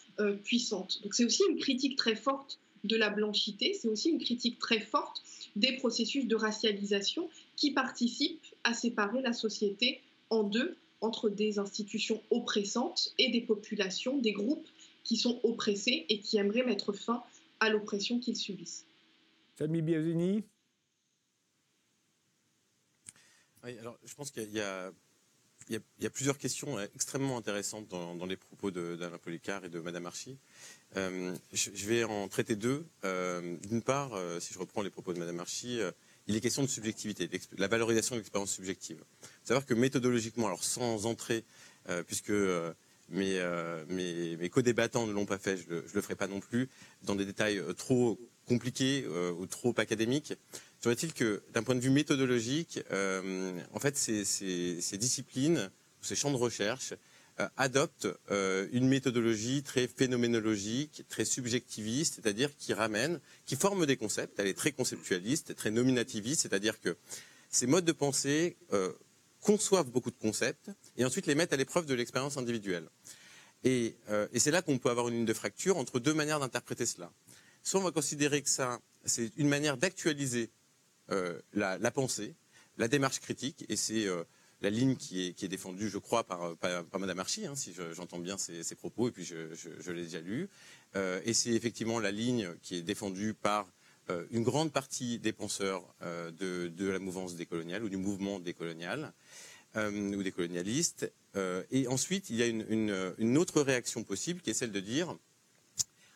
[0.42, 1.00] puissantes.
[1.02, 4.80] Donc c'est aussi une critique très forte de la blanchité, c'est aussi une critique très
[4.80, 5.22] forte
[5.54, 12.22] des processus de racialisation qui participent à séparer la société en deux entre des institutions
[12.30, 14.66] oppressantes et des populations, des groupes
[15.04, 17.22] qui sont oppressés et qui aimeraient mettre fin
[17.60, 18.86] à l'oppression qu'ils subissent.
[19.58, 20.42] Samy Biazini
[23.62, 29.18] Oui, alors je pense qu'il y, a, plusieurs questions extrêmement intéressantes dans, les propos d'Alain
[29.18, 30.38] Policard et de Madame Archie.
[30.96, 32.86] Euh, je, vais en traiter deux.
[33.04, 35.78] Euh, d'une part, euh, si je reprends les propos de Madame Archie,
[36.26, 39.04] il est question de subjectivité, la valorisation de l'expérience subjective.
[39.44, 41.44] Savoir que méthodologiquement, alors sans entrer,
[42.06, 42.32] puisque
[43.12, 46.68] euh, mais, mes, co-débattants ne l'ont pas fait, je ne le, ferai pas non plus,
[47.02, 50.34] dans des détails euh, trop compliqués euh, ou trop académiques.
[50.80, 55.70] Serait-il que, d'un point de vue méthodologique, en fait, ces, disciplines,
[56.00, 56.94] ces champs de recherche,
[57.56, 64.40] adoptent une méthodologie très phénoménologique, très subjectiviste, c'est-à-dire qui ramène, qui forme des concepts.
[64.40, 66.96] Elle est très conceptualiste, très nominativiste, c'est-à-dire que
[67.50, 68.56] ces modes de pensée
[69.40, 72.88] conçoivent beaucoup de concepts et ensuite les mettent à l'épreuve de l'expérience individuelle.
[73.66, 76.86] Euh, et, c'est là qu'on peut avoir une ligne de fracture entre deux manières d'interpréter
[76.86, 77.12] cela.
[77.62, 80.50] Soit on va considérer que ça, c'est une manière d'actualiser
[81.10, 82.34] euh, la, pensée,
[82.78, 84.24] la démarche critique, et c'est euh,
[84.62, 86.56] la ligne qui est, défendue, je crois, par,
[86.98, 90.48] Madame Archie, hein, si j'entends bien ses, propos, et puis je, je, l'ai déjà lu.
[90.94, 93.66] et c'est effectivement la ligne qui est défendue par
[94.30, 99.12] une grande partie des penseurs de, la mouvance décoloniale ou du mouvement décolonial.
[99.76, 101.12] Euh, ou.
[101.36, 105.16] Euh, et ensuite, il y a une, autre réaction possible qui est celle de dire,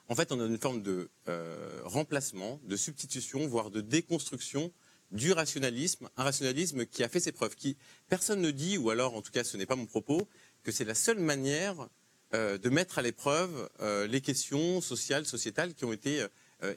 [0.09, 4.72] en fait, on a une forme de euh, remplacement, de substitution, voire de déconstruction
[5.12, 7.76] du rationalisme, un rationalisme qui a fait ses preuves, qui
[8.09, 10.26] personne ne dit, ou alors en tout cas ce n'est pas mon propos,
[10.64, 11.88] que c'est la seule manière
[12.33, 13.68] de mettre à l'épreuve
[14.09, 16.26] les questions sociales, sociétales qui ont été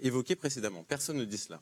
[0.02, 0.84] évoquées précédemment.
[0.84, 1.62] Personne ne dit cela.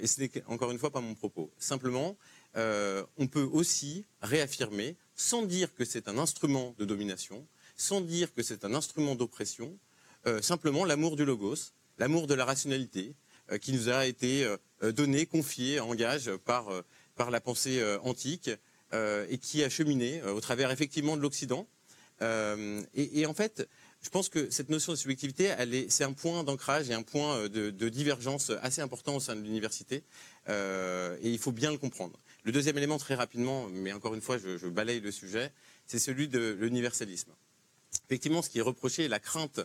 [0.00, 1.50] et ce n'est encore une fois pas mon propos.
[1.58, 2.16] Simplement,
[2.56, 7.46] euh, on peut aussi réaffirmer, sans dire que c'est un instrument de domination,
[7.76, 9.78] sans dire que c'est un instrument d'oppression,
[10.26, 13.14] euh, simplement l'amour du logos, l'amour de la rationalité,
[13.60, 14.46] qui nous a été
[14.80, 16.70] donné, confié, en gage par,
[17.16, 18.48] par la pensée antique
[18.92, 21.66] et qui a cheminé au travers effectivement de l'Occident.
[22.94, 23.68] Et, en fait,
[24.02, 25.54] je pense que cette notion de subjectivité,
[25.88, 29.42] c'est un point d'ancrage et un point de, de, divergence assez important au sein de
[29.42, 30.02] l'université,
[30.48, 32.18] et il faut bien le comprendre.
[32.44, 35.52] Le deuxième élément, très rapidement, mais encore une fois, je, balaye le sujet,
[35.86, 37.32] c'est celui de l'universalisme.
[38.06, 39.60] Effectivement, ce qui est reproché est la crainte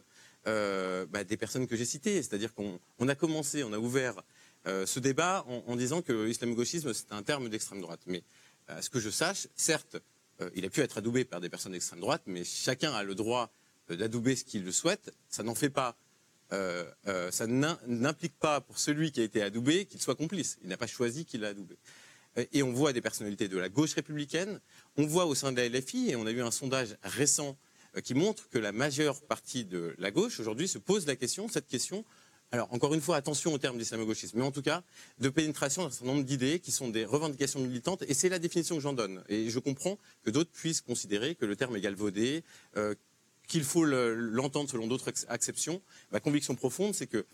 [0.47, 4.21] euh, bah, des personnes que j'ai citées, c'est-à-dire qu'on a commencé, on a ouvert
[4.67, 8.01] euh, ce débat en, disant que l'islamo-gauchisme, c'est un terme d'extrême droite.
[8.07, 8.23] Mais
[8.67, 9.97] à ce que je sache, certes,
[10.41, 13.15] euh, il a pu être adoubé par des personnes d'extrême droite, mais chacun a le
[13.15, 13.51] droit
[13.89, 15.13] d'adouber ce qu'il le souhaite.
[15.29, 15.95] Ça n'en fait pas
[17.31, 20.57] ça n'implique pas pour celui qui a été adoubé qu'il soit complice.
[20.63, 21.75] Il n'a pas choisi qu'il l'a adoubé.
[22.51, 24.59] Et on voit des personnalités de la gauche républicaine,
[24.97, 27.57] on voit au sein de la LFI, et on a eu un sondage récent
[27.95, 31.47] euh, qui montre que la majeure partie de la gauche aujourd'hui se pose la question,
[31.47, 32.03] cette question,
[32.51, 34.83] alors encore une fois, attention au terme d'islamo-gauchisme, mais en tout cas
[35.19, 38.75] de pénétration d'un certain nombre d'idées qui sont des revendications militantes, et c'est la définition
[38.75, 39.23] que j'en donne.
[39.29, 42.43] Et je comprends que d'autres puissent considérer que le terme est galvaudé,
[42.75, 42.95] euh,
[43.47, 45.81] qu'il faut l'entendre selon d'autres acceptions.
[46.11, 47.25] Ma conviction profonde, c'est que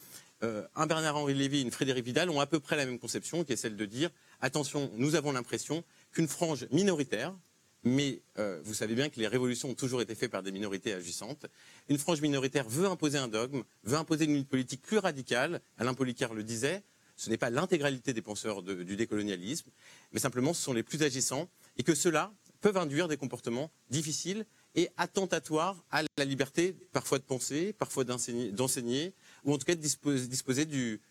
[0.43, 3.43] euh, un Bernard-Henri Lévy et une Frédéric Vidal ont à peu près la même conception,
[3.43, 4.09] qui est celle de dire
[4.41, 7.35] attention, nous avons l'impression qu'une frange minoritaire,
[7.83, 10.93] mais euh, vous savez bien que les révolutions ont toujours été faites par des minorités
[10.93, 11.45] agissantes,
[11.89, 15.61] une frange minoritaire veut imposer un dogme, veut imposer une politique plus radicale.
[15.77, 16.83] Alain Policard le disait,
[17.15, 19.69] ce n'est pas l'intégralité des penseurs du décolonialisme,
[20.11, 24.45] mais simplement ce sont les plus agissants, et que ceux-là peuvent induire des comportements difficiles
[24.75, 29.13] et attentatoires à la liberté, parfois de penser, parfois d'enseigner,
[29.43, 31.01] ou en tout cas de disposer, du,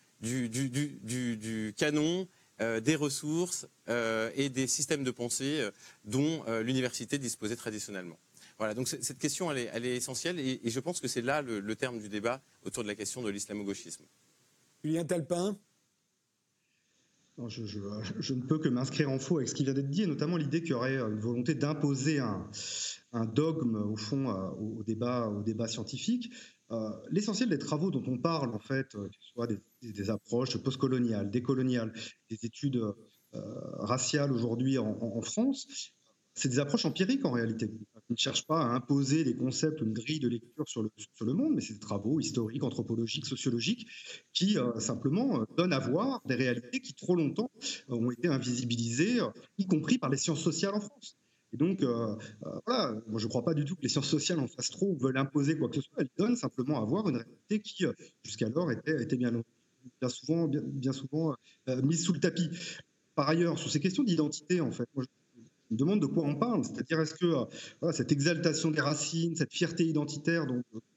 [1.76, 2.28] canon,
[2.60, 5.70] euh, des ressources euh, et des systèmes de pensée euh,
[6.04, 8.18] dont l'université disposait traditionnellement.
[8.58, 11.98] Voilà, donc cette question, elle est, essentielle et, je pense que c'est là le, terme
[11.98, 14.04] du débat autour de la question de l'islamo-gauchisme.
[14.84, 15.56] Julien Talpin
[17.48, 20.36] je, ne peux que m'inscrire en faux avec ce qui vient d'être dit, et notamment
[20.36, 25.68] l'idée qu'il y aurait une volonté d'imposer un, dogme, au fond, au, débat, au débat
[25.68, 26.30] scientifique.
[26.72, 29.48] Euh, l'essentiel des travaux dont on parle, en fait, euh, que ce soit
[29.82, 31.92] des, approches postcoloniales, décoloniales,
[32.28, 32.94] des études euh,
[33.78, 35.66] raciales aujourd'hui en, France,
[36.34, 37.72] c'est des approches empiriques en réalité.
[38.10, 41.32] Ne cherchent pas à imposer des concepts, une grille de lecture sur le, sur le
[41.32, 43.86] monde, mais c'est des travaux historiques, anthropologiques, sociologiques
[44.32, 47.50] qui simplement donnent à voir des réalités qui trop longtemps
[47.88, 49.20] ont été invisibilisées,
[49.58, 51.16] y compris par les sciences sociales en France.
[51.52, 54.08] Et donc, euh, euh, voilà, moi je ne crois pas du tout que les sciences
[54.08, 55.94] sociales en fassent trop ou veulent imposer quoi que ce soit.
[55.98, 57.92] Elles donnent simplement à voir une réalité qui, euh,
[58.24, 59.32] jusqu'alors, était, était bien,
[60.00, 61.34] bien souvent, bien, souvent
[61.82, 62.48] mise sous le tapis.
[63.16, 65.08] Par ailleurs, sur ces questions d'identité, en fait, moi, je
[65.70, 66.64] me demande de quoi on parle.
[66.64, 70.46] C'est-à-dire, est-ce que cette exaltation des racines, cette fierté identitaire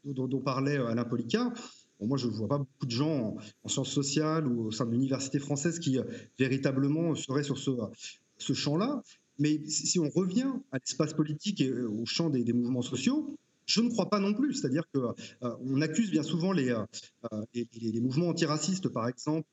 [0.04, 1.52] dont, parlait Alain Policard,
[2.00, 4.92] moi, je ne vois pas beaucoup de gens en, sciences sociales ou au sein de
[4.92, 5.98] l'université française qui
[6.38, 9.02] véritablement seraient sur ce, champ-là.
[9.40, 13.82] Mais si on revient à l'espace politique et euh, au champ des, mouvements sociaux, je
[13.82, 14.54] ne crois pas non plus.
[14.54, 16.86] C'est-à-dire qu'on euh, accuse bien souvent les, euh,
[17.54, 19.48] les, mouvements antiracistes, par exemple,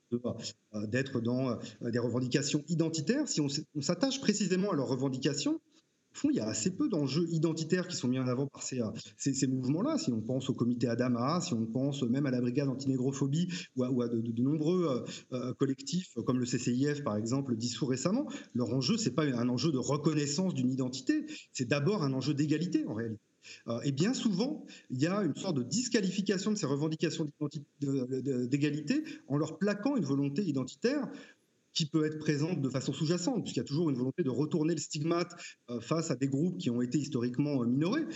[0.89, 3.29] d'être dans des revendications identitaires.
[3.29, 3.49] Si on,
[3.81, 5.61] s'attache précisément à leurs revendications,
[6.13, 9.47] fond, il y a assez peu d'enjeux identitaires qui sont mis en avant par ces,
[9.47, 9.99] mouvements-là.
[9.99, 13.85] Si on pense au comité Adama, si on pense même à la brigade antinégrophobie ou
[13.85, 18.27] à, ou à de, nombreux euh, euh, collectifs comme le CCIF, par exemple, dissous récemment,
[18.55, 22.85] leur enjeu, c'est pas un enjeu de reconnaissance d'une identité, c'est d'abord un enjeu d'égalité
[22.87, 23.30] en réalité.
[23.69, 27.31] Euh, et bien souvent, il y a une sorte de disqualification de ces revendications
[27.81, 31.09] d'égalité en leur plaquant une volonté identitaire
[31.73, 34.75] qui peut être présente de façon sous-jacente, puisqu'il y a toujours une volonté de retourner
[34.75, 35.33] le stigmate
[35.71, 38.07] euh, face à des groupes qui ont été historiquement euh, minorés.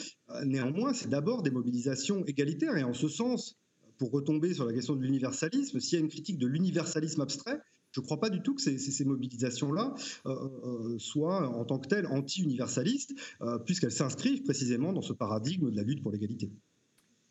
[0.45, 3.57] Néanmoins, c'est d'abord des mobilisations égalitaires, et en ce sens,
[3.97, 7.61] pour retomber sur la question de l'universalisme, s'il y a une critique de l'universalisme abstrait,
[7.95, 9.95] je ne crois pas du tout que ces, mobilisations-là
[10.99, 13.15] soient en tant que telles anti-universalistes,
[13.65, 16.51] puisqu'elles s'inscrivent précisément dans ce paradigme de la lutte pour l'égalité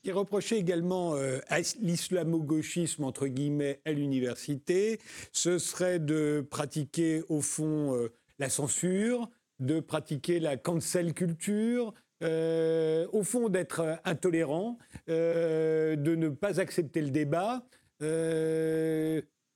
[0.06, 5.00] est reproché également euh, à l'islamo-gauchisme, entre guillemets, à l'université,
[5.32, 11.94] ce serait de pratiquer, au fond, euh, la censure, de pratiquer la cancel culture,
[12.24, 17.66] euh, au fond, d'être intolérant, de ne pas accepter le débat.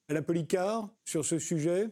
[0.09, 1.89] Alain Policard, sur ce sujet?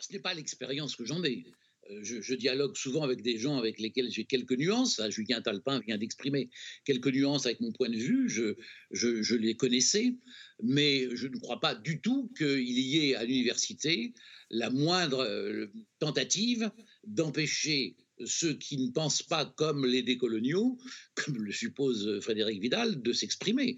[0.00, 1.44] Ce n'est pas l'expérience que j'en ai.
[1.90, 5.00] Euh, je, dialogue souvent avec des gens avec lesquels j'ai quelques nuances.
[5.10, 6.50] Julien Talpin vient d'exprimer
[6.84, 8.28] quelques nuances avec mon point de vue.
[8.28, 10.16] Je, les connaissais,
[10.60, 14.12] mais je ne crois pas du tout qu'il y ait à l'université
[14.50, 15.66] la moindre euh,
[16.00, 16.70] tentative
[17.04, 20.78] d'empêcher ceux qui ne pensent pas comme les décoloniaux,
[21.14, 23.76] comme le suppose Frédéric Vidal, de s'exprimer.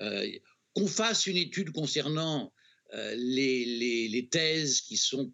[0.00, 0.26] Euh,
[0.80, 2.52] qu'on fasse une étude concernant
[2.92, 5.32] les, les, thèses qui sont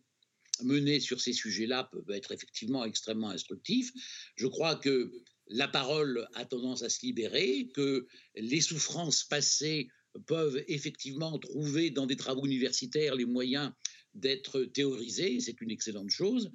[0.62, 3.92] menées sur ces sujets-là peuvent être effectivement extrêmement instructifs.
[4.34, 5.12] Je crois que
[5.48, 9.88] la parole a tendance à se libérer, que les souffrances passées
[10.26, 13.70] peuvent effectivement trouver dans des travaux universitaires les moyens
[14.14, 16.50] d'être théorisés, c'est une excellente chose.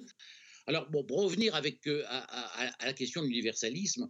[0.66, 4.08] Alors, pour revenir avec, euh, à, la question de l'universalisme,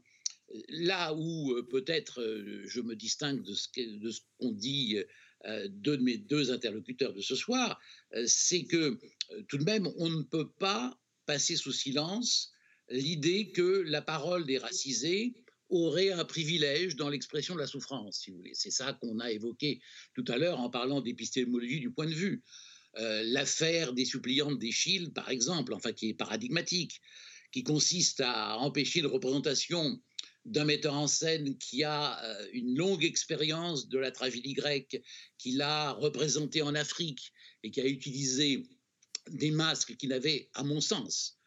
[0.69, 3.69] là où euh, peut-être euh, je me distingue de ce
[4.39, 4.99] qu'ont dit
[5.69, 7.81] deux de mes deux interlocuteurs de ce soir,
[8.27, 8.97] c'est que
[9.49, 10.97] tout de même, on ne peut pas
[11.27, 12.53] passer sous silence
[12.89, 15.35] l'idée que la parole des racisés
[15.69, 18.55] aurait un privilège dans l'expression de la souffrance, si vous voulez.
[18.55, 19.81] C'est ça qu'on a évoqué
[20.15, 22.45] tout à l'heure en parlant d'épistémologie du point de vue.
[22.99, 27.01] Euh, l'affaire des suppliantes d'Échille, par exemple, enfin qui est paradigmatique,
[27.51, 29.99] qui consiste à empêcher une représentation
[30.45, 35.01] d'un metteur en scène qui a euh, une longue expérience de la tragédie grecque,
[35.39, 37.33] qui l'a représentée en Afrique
[37.63, 38.65] et qui a utilisé
[39.31, 41.39] des masques qui n'avaient, à mon sens,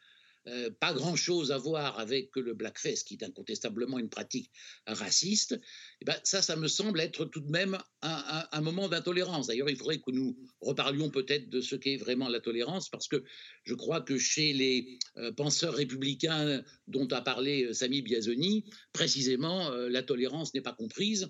[0.47, 4.51] euh, pas grand-chose à voir avec le blackface, qui est incontestablement une pratique
[4.85, 5.59] raciste,
[6.01, 9.47] eh ben, ça, ça me semble être tout de même un, moment d'intolérance.
[9.47, 13.23] D'ailleurs, il faudrait que nous reparlions peut-être de ce qu'est vraiment la tolérance, parce que
[13.63, 19.71] je crois que chez les euh, penseurs républicains dont a parlé euh, Sami Biazoni, précisément,
[19.71, 21.27] la tolérance n'est pas comprise,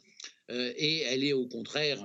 [0.49, 2.03] et elle est au contraire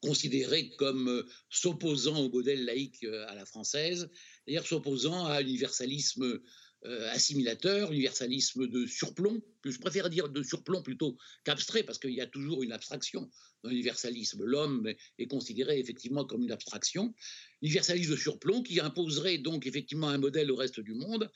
[0.00, 4.10] considérée comme s'opposant au modèle laïque à la française,
[4.46, 6.40] c'est-à-dire s'opposant à l'universalisme
[6.84, 12.20] euh, assimilateur, universalisme de surplomb, je préfère dire de surplomb plutôt qu'abstrait, parce qu'il y
[12.20, 13.28] a toujours une abstraction
[13.68, 14.44] l'universalisme.
[14.44, 17.14] L'homme est considéré effectivement comme une abstraction.
[17.62, 21.30] Universalisme de surplomb qui imposerait donc effectivement un modèle au reste du monde.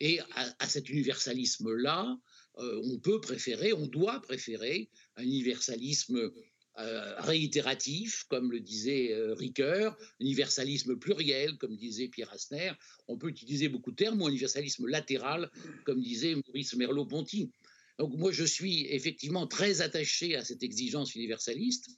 [0.00, 0.20] Et
[0.58, 2.18] à, cet universalisme-là,
[2.58, 6.32] euh, on peut préférer, on doit préférer un universalisme
[6.78, 12.72] euh, réitératif, comme le disait euh, Ricoeur, universalisme pluriel, comme disait Pierre Asner.
[13.08, 15.50] On peut utiliser beaucoup de termes, ou universalisme latéral,
[15.84, 17.50] comme disait Maurice Merleau-Ponty.
[17.98, 21.90] Donc moi, je suis effectivement très attaché à cette exigence universaliste,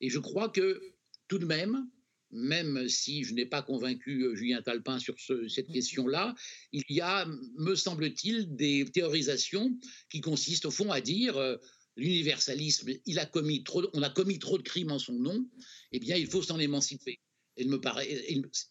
[0.00, 0.80] et je crois que
[1.26, 1.88] tout de même,
[2.30, 5.16] même si je n'ai pas convaincu euh, Julien Talpin sur
[5.48, 5.72] cette mmh.
[5.72, 6.36] question-là,
[6.72, 7.26] il y a,
[7.58, 9.76] me semble-t-il, des théorisations
[10.08, 11.58] qui consistent au fond à dire
[11.96, 15.46] l'universalisme, il a commis trop, on a commis trop de crimes en son nom,
[15.92, 17.20] eh bien, il faut s'en émanciper.
[17.56, 18.24] Et me paraît,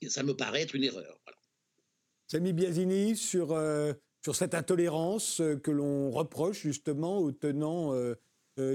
[0.07, 1.19] ça me paraît être une erreur.
[2.27, 3.93] Samy Biazini, sur, euh,
[4.23, 8.15] sur cette intolérance euh, que l'on reproche justement aux tenants euh,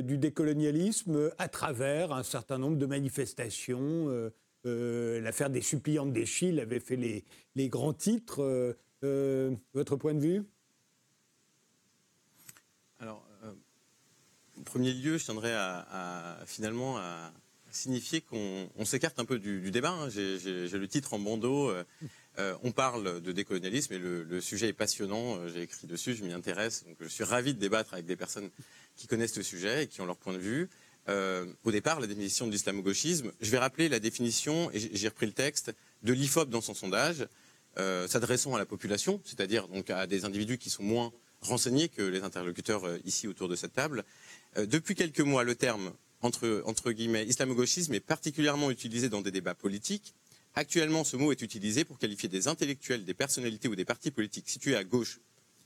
[0.02, 4.30] du décolonialisme à travers un certain nombre de manifestations.
[4.64, 7.22] L'affaire des suppliantes d'Echille avait fait les,
[7.54, 8.74] les grands titres.
[9.02, 10.42] votre point de vue?
[13.02, 13.18] En
[14.64, 17.32] premier lieu, je tiendrais à, finalement à
[17.74, 19.90] signifier qu'on s'écarte un peu du, débat.
[19.90, 20.08] Hein.
[20.08, 21.70] J'ai le titre en bandeau.
[21.70, 21.84] Euh,
[22.38, 25.36] euh, on parle de décolonialisme et le, sujet est passionnant.
[25.36, 26.84] Euh, j'ai écrit dessus, je m'y intéresse.
[26.84, 28.50] Donc je suis ravi de débattre avec des personnes
[28.96, 30.68] qui connaissent le sujet et qui ont leur point de vue.
[31.08, 35.32] au départ, la définition de l'islamo-gauchisme, je vais rappeler la définition, et j'ai repris le
[35.32, 37.26] texte, de l'IFOP dans son sondage,
[37.76, 42.22] s'adressant à la population, c'est-à-dire donc à des individus qui sont moins renseignés que les
[42.22, 44.04] interlocuteurs ici autour de cette table.
[44.56, 49.54] Euh, depuis quelques mois, le terme entre, guillemets islamo-gauchisme est particulièrement utilisé dans des débats
[49.54, 50.14] politiques.
[50.54, 54.48] Actuellement, ce mot est utilisé pour qualifier des intellectuels, des personnalités ou des partis politiques
[54.48, 55.20] situés à gauche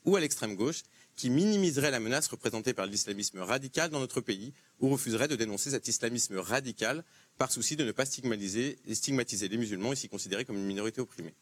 [0.04, 0.82] ou à l'extrême gauche
[1.14, 5.70] qui minimiseraient la menace représentée par l'islamisme radical dans notre pays ou refuseraient de dénoncer
[5.70, 7.04] cet islamisme radical
[7.36, 11.34] par souci de ne pas stigmatiser, stigmatiser les musulmans ici considérés comme une minorité opprimée.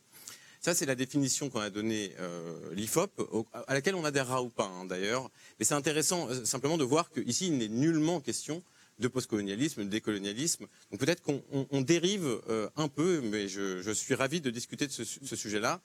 [0.66, 4.64] Ça, c'est la définition qu'on a donnée euh, l'IFOP, à laquelle on adhérera ou pas,
[4.64, 5.30] hein, d'ailleurs.
[5.60, 8.64] Mais c'est intéressant euh, simplement de voir qu'ici, il n'est nullement question
[8.98, 10.66] de postcolonialisme, de décolonialisme.
[10.90, 15.04] Donc peut-être qu'on dérive euh, un peu, mais je, suis ravi de discuter de ce,
[15.36, 15.80] sujet-là.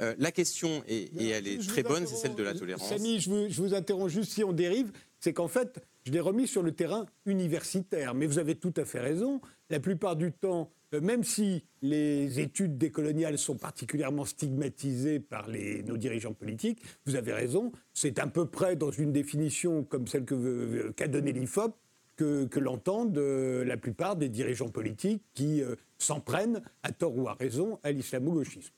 [0.00, 2.88] la question, et, elle est très bonne, c'est celle de la tolérance.
[2.88, 6.18] Samy, je vous, je vous interromps juste si on dérive, c'est qu'en fait, je l'ai
[6.18, 8.14] remis sur le terrain universitaire.
[8.14, 9.40] Mais vous avez tout à fait raison.
[9.70, 16.34] La plupart du temps, même si les études décoloniales sont particulièrement stigmatisées par nos dirigeants
[16.34, 21.32] politiques, vous avez raison, c'est à peu près dans une définition comme celle qu'a donnée
[21.32, 21.74] l'IFOP
[22.16, 27.28] que, l'entendent euh, la plupart des dirigeants politiques qui euh, s'en prennent, à tort ou
[27.28, 28.72] à raison, à l'islamo-gauchisme.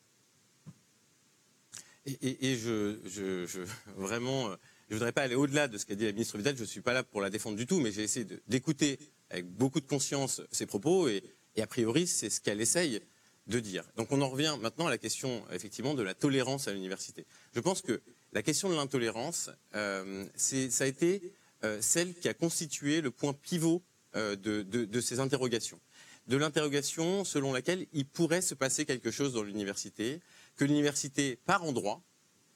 [2.23, 3.65] Et, je,
[3.97, 4.51] vraiment,
[4.89, 6.57] je voudrais pas aller au-delà de ce qu'a dit la ministre Vidal.
[6.57, 9.47] Je ne suis pas là pour la défendre du tout, mais j'ai essayé d'écouter avec
[9.47, 11.25] beaucoup de conscience ses propos et,
[11.57, 13.01] et a priori, c'est ce qu'elle essaye
[13.47, 13.85] de dire.
[13.97, 17.27] Donc on en revient maintenant à la question effectivement de la tolérance à l'université.
[17.55, 18.03] Je pense que
[18.33, 21.33] la question de l'intolérance, euh, ça a été
[21.65, 23.83] euh, celle qui a constitué le point pivot
[24.15, 25.79] de, ces interrogations.
[26.27, 30.21] De l'interrogation selon laquelle il pourrait se passer quelque chose dans l'université,
[30.57, 32.03] que l'université part en droit,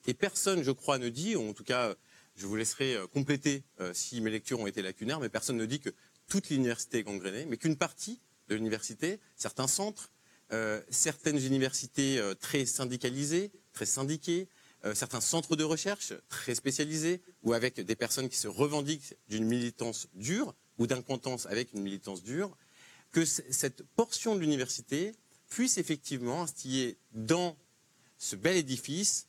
[0.07, 1.94] et personne, je crois, ne dit, ou en tout cas,
[2.34, 5.90] je vous laisserai compléter si mes lectures ont été lacunaires, mais personne ne dit que
[6.28, 8.20] toute l'université est gangrénée, mais qu'une partie
[8.59, 10.11] de certains centres,
[10.53, 14.48] euh, certaines universités euh, très syndicalisées, très syndiquées,
[14.84, 19.44] euh, certains centres de recherche très spécialisés, ou avec des personnes qui se revendiquent d'une
[19.44, 22.57] militance dure ou d'incompétence avec une militance dure,
[23.12, 25.14] que cette portion de l'université
[25.48, 27.57] puisse effectivement instiller dans
[28.18, 29.26] ce bel édifice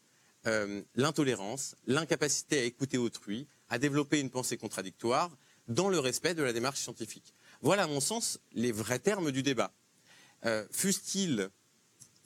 [0.96, 5.30] l'intolérance, l'incapacité à écouter autrui, à développer une pensée contradictoire
[5.68, 7.34] dans le respect de la démarche scientifique.
[7.64, 9.72] Voilà, à mon sens, les vrais termes du débat.
[10.46, 11.50] Euh, fussent-ils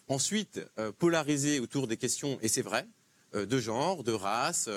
[0.07, 2.87] ensuite euh, polarisés autour des questions, et c'est vrai,
[3.33, 4.69] euh, de genre, de race,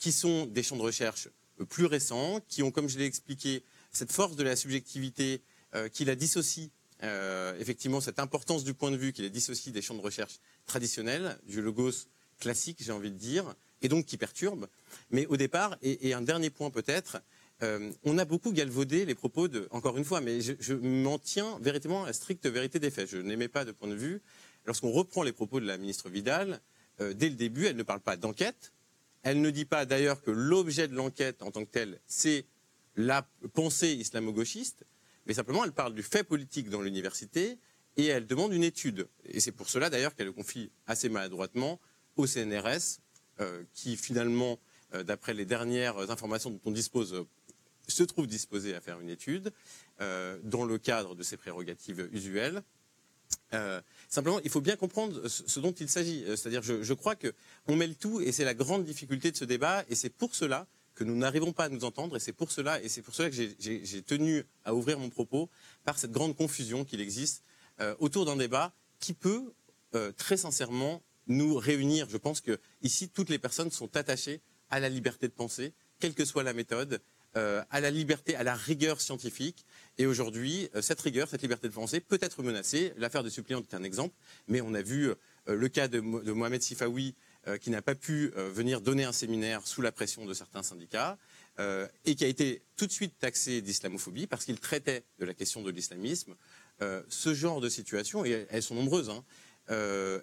[0.00, 1.28] qui sont des champs de recherche
[1.68, 3.62] plus récents, qui ont, comme je l'ai expliqué,
[3.92, 5.42] cette force de la subjectivité
[5.92, 6.70] qui la dissocie,
[7.60, 11.38] effectivement, cette importance du point de vue qui la dissocie des champs de recherche traditionnels,
[11.46, 12.08] du logos
[12.40, 14.66] classique, j'ai envie de dire, et donc qui perturbe.
[15.12, 17.22] Mais au départ, et un dernier point peut-être,
[17.62, 21.58] euh, on a beaucoup galvaudé les propos de, encore une fois, mais je, m'en tiens
[21.60, 23.10] véritablement à la stricte vérité des faits.
[23.10, 24.22] Je n'aimais pas de point de vue.
[24.64, 26.60] Lorsqu'on reprend les propos de la ministre Vidal,
[27.00, 28.72] euh, dès le début, elle ne parle pas d'enquête.
[29.22, 32.46] Elle ne dit pas d'ailleurs que l'objet de l'enquête en tant que tel, c'est
[32.96, 34.84] la pensée islamo-gauchiste,
[35.26, 37.58] mais simplement elle parle du fait politique dans l'université
[37.98, 39.08] et elle demande une étude.
[39.26, 41.78] Et c'est pour cela d'ailleurs qu'elle le confie assez maladroitement
[42.16, 43.00] au CNRS,
[43.40, 44.58] euh, qui finalement,
[45.04, 47.24] d'après les dernières informations dont on dispose
[47.90, 49.52] se trouve disposé à faire une étude
[50.00, 52.62] euh, dans le cadre de ses prérogatives usuelles.
[53.52, 56.24] Euh, simplement, il faut bien comprendre ce, dont il s'agit.
[56.24, 59.44] Euh, c'est-à-dire, je, crois qu'on met le tout, et c'est la grande difficulté de ce
[59.44, 62.50] débat, et c'est pour cela que nous n'arrivons pas à nous entendre, et c'est pour
[62.50, 65.48] cela, et c'est pour cela que j'ai tenu à ouvrir mon propos
[65.84, 67.42] par cette grande confusion qu'il existe
[68.00, 69.54] autour d'un débat qui peut
[70.18, 72.06] très sincèrement nous réunir.
[72.10, 76.14] Je pense que ici, toutes les personnes sont attachées à la liberté de penser, quelle
[76.14, 77.00] que soit la méthode,
[77.34, 79.64] à la liberté, à la rigueur scientifique.
[79.98, 82.94] Et aujourd'hui, euh, cette rigueur, cette liberté de penser peut être menacée.
[82.96, 84.14] L'affaire des suppléants est un exemple,
[84.48, 85.14] mais on a vu euh,
[85.46, 87.14] le cas de, Mohamed Sifawi
[87.62, 91.16] qui n'a pas pu venir donner un séminaire sous la pression de certains syndicats
[92.04, 95.62] et qui a été tout de suite taxé d'islamophobie parce qu'il traitait de la question
[95.62, 96.34] de l'islamisme.
[97.08, 99.24] ce genre de situations, et elles sont nombreuses, hein,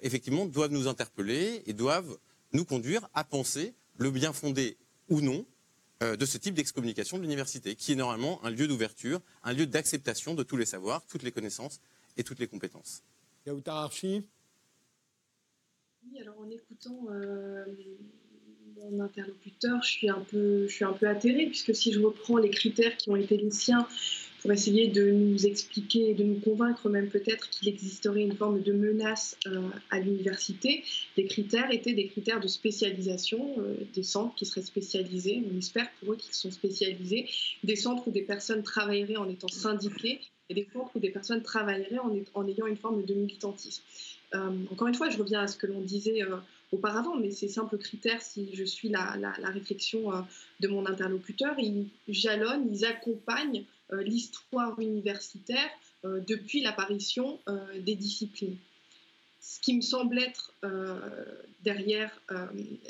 [0.04, 2.20] effectivement, doivent nous interpeller et doivent
[2.54, 4.78] nous conduire à penser le bien fondé
[5.10, 5.57] ou non euh,
[6.02, 10.36] de ce type d'excommunication de l'université, qui est normalement un lieu d'ouverture, un lieu d'acceptation
[10.36, 11.82] de tous les savoirs, toutes les connaissances
[12.18, 13.04] et toutes les compétences.
[13.66, 14.24] Archi
[16.04, 17.66] Oui, alors en écoutant euh,
[18.76, 22.38] mon interlocuteur, je suis, un peu, je suis un peu atterrée, puisque si je reprends
[22.38, 23.88] les critères qui ont été les siens
[24.42, 28.72] pour essayer de nous expliquer, de nous convaincre même peut-être qu'il existerait une forme de
[28.72, 30.84] menace euh, à l'université.
[31.16, 35.90] Les critères étaient des critères de spécialisation, euh, des centres qui seraient spécialisés, on espère
[36.00, 37.28] pour eux qu'ils sont spécialisés,
[37.64, 41.42] des centres où des personnes travailleraient en étant syndiquées et des centres où des personnes
[41.42, 42.00] travailleraient
[42.34, 43.84] en, ayant une forme de militantisme.
[44.36, 46.22] Euh, encore une fois, je reviens à ce que l'on disait
[46.72, 50.12] auparavant, mais ces simples critères, si je suis la, réflexion
[50.60, 55.70] de mon interlocuteur, ils jalonnent, ils accompagnent l'histoire universitaire
[56.06, 58.58] euh, depuis l'apparition euh, des disciplines.
[59.40, 60.54] Ce qui me semble être
[61.64, 62.12] derrière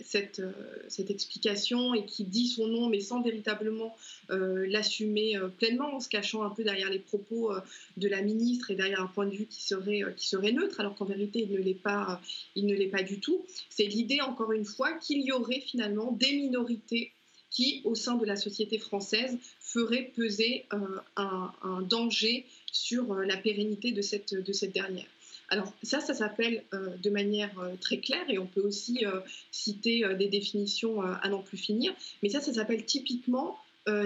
[0.03, 0.41] cette,
[0.87, 3.95] cette, explication et qui dit son nom mais sans véritablement
[4.29, 7.53] l'assumer pleinement en se cachant un peu derrière les propos
[7.97, 10.95] de la ministre et derrière un point de vue qui serait, qui serait neutre alors
[10.95, 12.19] qu'en vérité il ne l'est pas,
[12.55, 13.45] il ne l'est pas du tout.
[13.69, 17.11] C'est l'idée encore une fois qu'il y aurait finalement des minorités
[17.49, 20.77] qui, au sein de la société française, ferait peser euh,
[21.15, 25.07] un, danger sur euh, la pérennité de cette, de cette dernière.
[25.49, 29.05] Alors ça, ça s'appelle euh, de manière très claire et on peut aussi
[29.51, 33.57] citer des définitions à n'en plus finir, mais ça, ça s'appelle typiquement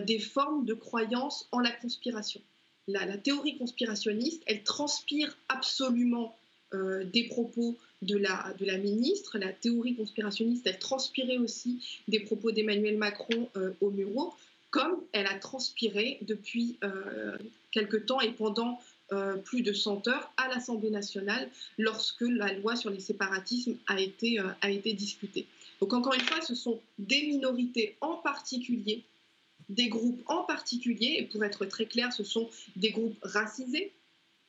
[0.05, 2.41] des formes de croyance en la conspiration.
[2.87, 6.35] La théorie conspirationniste, elle transpire absolument
[6.71, 9.37] des propos de la, ministre.
[9.37, 13.49] La théorie conspirationniste, elle transpirait aussi des propos d'Emmanuel Macron
[13.81, 14.33] au Muro
[14.71, 17.37] comme elle a transpiré depuis euh,
[17.71, 18.79] quelque temps et pendant
[19.11, 23.99] euh, plus de 100 heures à l'Assemblée nationale lorsque la loi sur les séparatismes a
[23.99, 25.45] été, euh, a été discutée.
[25.81, 29.03] Donc encore une fois, ce sont des minorités en particulier,
[29.67, 33.91] des groupes en particulier, et pour être très clair, ce sont des groupes racisés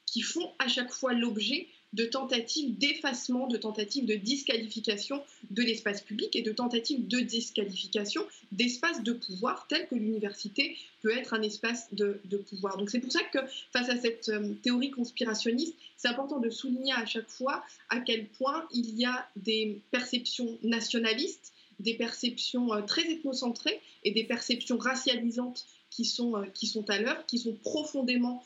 [0.07, 6.01] qui font à chaque fois l'objet de tentatives d'effacement, de tentatives de disqualification de l'espace
[6.01, 11.43] public et de tentatives de disqualification d'espaces de pouvoir tels que l'université peut être un
[11.43, 12.77] espace de, pouvoir.
[12.79, 13.39] Donc c'est pour ça que
[13.73, 18.27] face à cette euh, théorie conspirationniste, c'est important de souligner à chaque fois à quel
[18.27, 24.79] point il y a des perceptions nationalistes, des perceptions euh, très ethnocentrées et des perceptions
[24.79, 28.45] racialisantes qui sont, euh, qui sont à l'œuvre, qui sont profondément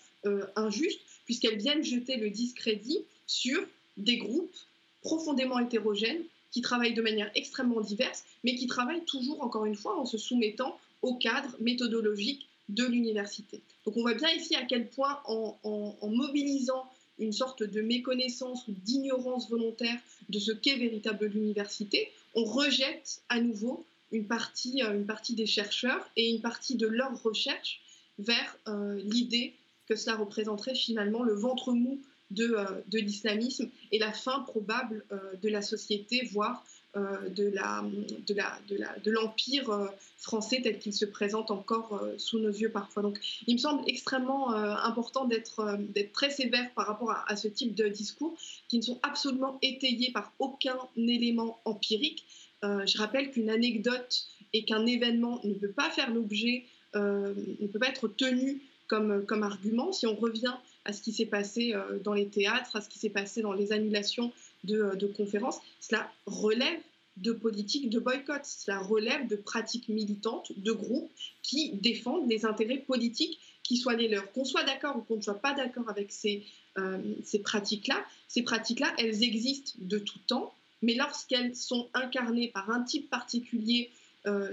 [0.57, 3.61] injustes, puisqu'elles viennent jeter le discrédit sur
[3.97, 4.57] des groupes
[5.03, 9.99] profondément hétérogènes qui travaillent de manière extrêmement diverse, mais qui travaillent toujours, encore une fois,
[9.99, 13.61] en se soumettant au cadre méthodologique de l'université.
[13.85, 18.73] Donc on voit bien ici à quel point, en, mobilisant une sorte de méconnaissance ou
[18.73, 19.99] d'ignorance volontaire
[20.29, 25.47] de ce qu'est véritable l'université, on rejette à nouveau une partie, euh, une partie des
[25.47, 27.81] chercheurs et une partie de leurs recherches
[28.19, 29.55] vers euh, l'idée
[29.89, 32.01] que cela représenterait finalement le ventre mou
[32.31, 36.65] de, euh, de l'islamisme et la fin probable euh, de la société, voire
[36.97, 43.03] euh, de, l'empire français tel qu'il se présente encore sous nos yeux parfois.
[43.03, 45.79] Donc il me semble extrêmement important d'être,
[46.15, 48.35] très sévère par rapport à, ce type de discours
[48.69, 52.25] qui ne sont absolument étayés par aucun élément empirique.
[52.63, 54.25] je rappelle qu'une anecdote
[54.55, 56.65] et qu'un événement ne peut pas faire l'objet,
[56.95, 59.93] ne peut pas être tenu comme argument.
[59.93, 60.55] Si on revient
[60.87, 63.53] à ce qui s'est passé euh, dans les théâtres, à ce qui s'est passé dans
[63.53, 64.33] les annulations
[64.65, 66.81] de, euh, de, conférences, cela relève
[67.17, 71.11] de politiques de boycott, cela relève de pratiques militantes, de groupes
[71.43, 74.31] qui défendent les intérêts politiques qui soient les leurs.
[74.33, 76.45] Qu'on soit d'accord ou qu'on ne soit pas d'accord avec ces,
[76.79, 82.71] euh, ces pratiques-là, ces pratiques-là, elles existent de tout temps, mais lorsqu'elles sont incarnées par
[82.71, 83.91] un type particulier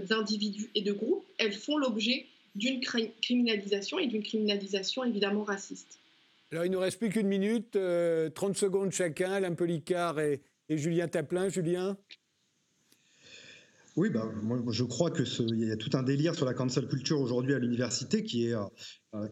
[0.07, 5.97] d'individus et de groupes, elles font l'objet d'une criminalisation et d'une criminalisation évidemment raciste.
[6.53, 10.39] Alors, il nous reste plus qu'une minute, 30 euh, secondes chacun, Alain Policard et,
[10.69, 11.49] Julien Taplin.
[11.49, 11.97] Julien?
[13.95, 17.19] Oui, bah, moi, je crois qu'il y a tout un délire sur la cancel culture
[17.19, 18.61] aujourd'hui à l'université qui euh,
[19.15, 19.27] euh,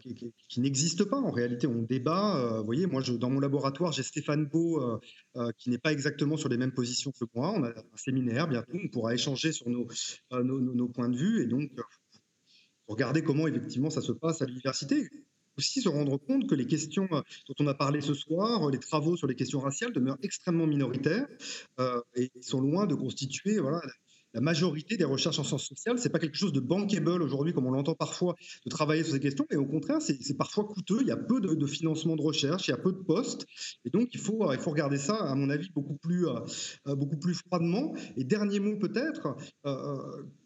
[0.56, 1.16] n'existe pas.
[1.16, 2.56] En réalité, on débat.
[2.58, 4.82] vous voyez, moi, dans mon laboratoire, j'ai Stéphane Beau
[5.58, 7.52] qui n'est pas exactement sur les mêmes positions que moi.
[7.54, 9.86] On a un séminaire bientôt, on pourra échanger sur nos,
[10.42, 11.70] nos points de vue et donc
[12.88, 15.08] regarder comment effectivement ça se passe à l'université
[15.56, 18.78] aussi se rendre compte que les questions euh, dont on a parlé ce soir, les
[18.78, 21.26] travaux sur les questions raciales demeurent extrêmement minoritaires
[21.80, 23.80] euh, et sont loin de constituer voilà,
[24.34, 25.98] la majorité des recherches en sciences sociales.
[25.98, 28.34] C'est pas quelque chose de bankable aujourd'hui, comme on l'entend parfois,
[28.64, 30.98] de travailler sur ces questions, mais au contraire, c'est parfois coûteux.
[31.02, 33.46] Il y a peu de, financement de recherche, il y a peu de postes,
[33.84, 37.18] et donc il faut, il faut regarder ça, à mon avis, beaucoup plus, euh, beaucoup
[37.18, 37.94] plus froidement.
[38.16, 39.36] Et dernier mot peut-être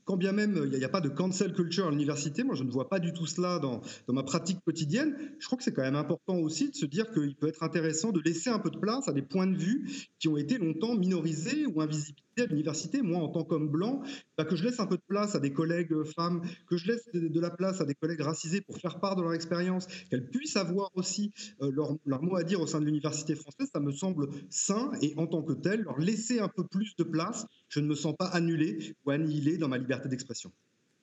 [0.07, 2.71] quand bien même il n'y a, pas de cancel culture à l'université, moi je ne
[2.71, 5.97] vois pas du tout cela dans, ma pratique quotidienne, je crois que c'est quand même
[5.97, 9.09] important aussi de se dire qu'il peut être intéressant de laisser un peu de place
[9.09, 13.03] à des points de vue qui ont été longtemps minorisés ou invisibilisés à l'université.
[13.03, 14.03] Moi, en tant qu'homme blanc,
[14.37, 17.09] bah, que je laisse un peu de place à des collègues femmes, que je laisse
[17.13, 20.57] de, la place à des collègues racisés pour faire part de leur expérience, qu'elles puissent
[20.57, 21.33] avoir aussi
[21.63, 24.91] euh, leur, leur, mot à dire au sein de l'université française, ça me semble sain
[25.03, 27.95] et en tant que tel, leur laisser un peu plus de place, je ne me
[27.95, 30.53] sens pas annulé ou annihilé dans ma liberté d'expression.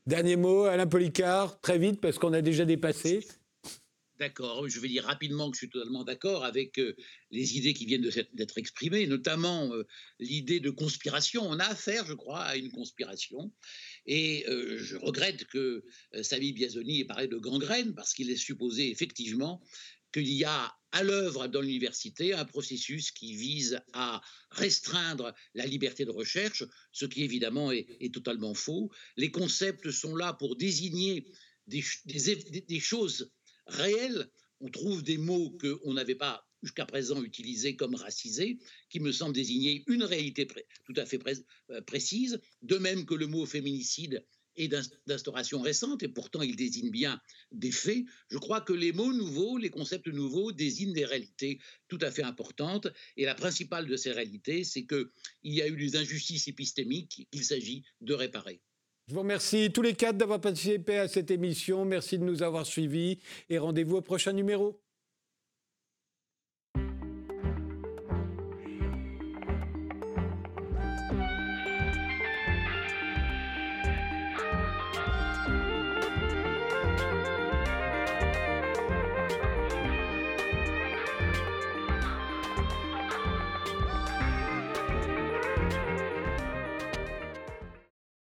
[0.06, 3.26] Dernier mot, Alain Policard, très vite, parce qu'on a déjà dépassé.
[4.20, 6.96] D'accord, je vais dire rapidement que je suis totalement d'accord avec euh,
[7.32, 9.88] les idées qui viennent d'être exprimées, notamment euh,
[10.20, 11.44] l'idée de conspiration.
[11.50, 13.52] On a affaire, je crois, à une conspiration.
[14.06, 15.84] Et euh, je regrette que
[16.22, 19.64] Samy Biazoni ait parlé de gangrène, parce qu'il est supposé effectivement
[20.14, 26.06] qu'il y a à l'œuvre dans l'université un processus qui vise à restreindre la liberté
[26.06, 28.92] de recherche, ce qui évidemment est, totalement faux.
[29.18, 31.26] Les concepts sont là pour désigner
[31.66, 33.32] des, des, choses
[33.68, 34.30] réelles.
[34.60, 38.58] On trouve des mots qu'on n'avait pas jusqu'à présent utilisés comme racisés,
[38.90, 40.48] qui me semblent désigner une réalité
[40.86, 41.20] tout à fait
[41.70, 44.70] euh, précise, de même que le mot féminicide et
[45.08, 47.20] d'instauration récente, et pourtant il désigne bien
[47.52, 51.98] des faits, je crois que les mots nouveaux, les concepts nouveaux désignent des réalités tout
[52.02, 52.88] à fait importantes.
[53.18, 55.10] Et la principale de ces réalités, c'est qu'il
[55.44, 58.62] y a eu des injustices épistémiques qu'il s'agit de réparer.
[59.08, 61.84] Je vous remercie tous les quatre d'avoir participé à cette émission.
[61.84, 64.83] Merci de nous avoir suivis et rendez-vous au prochain numéro.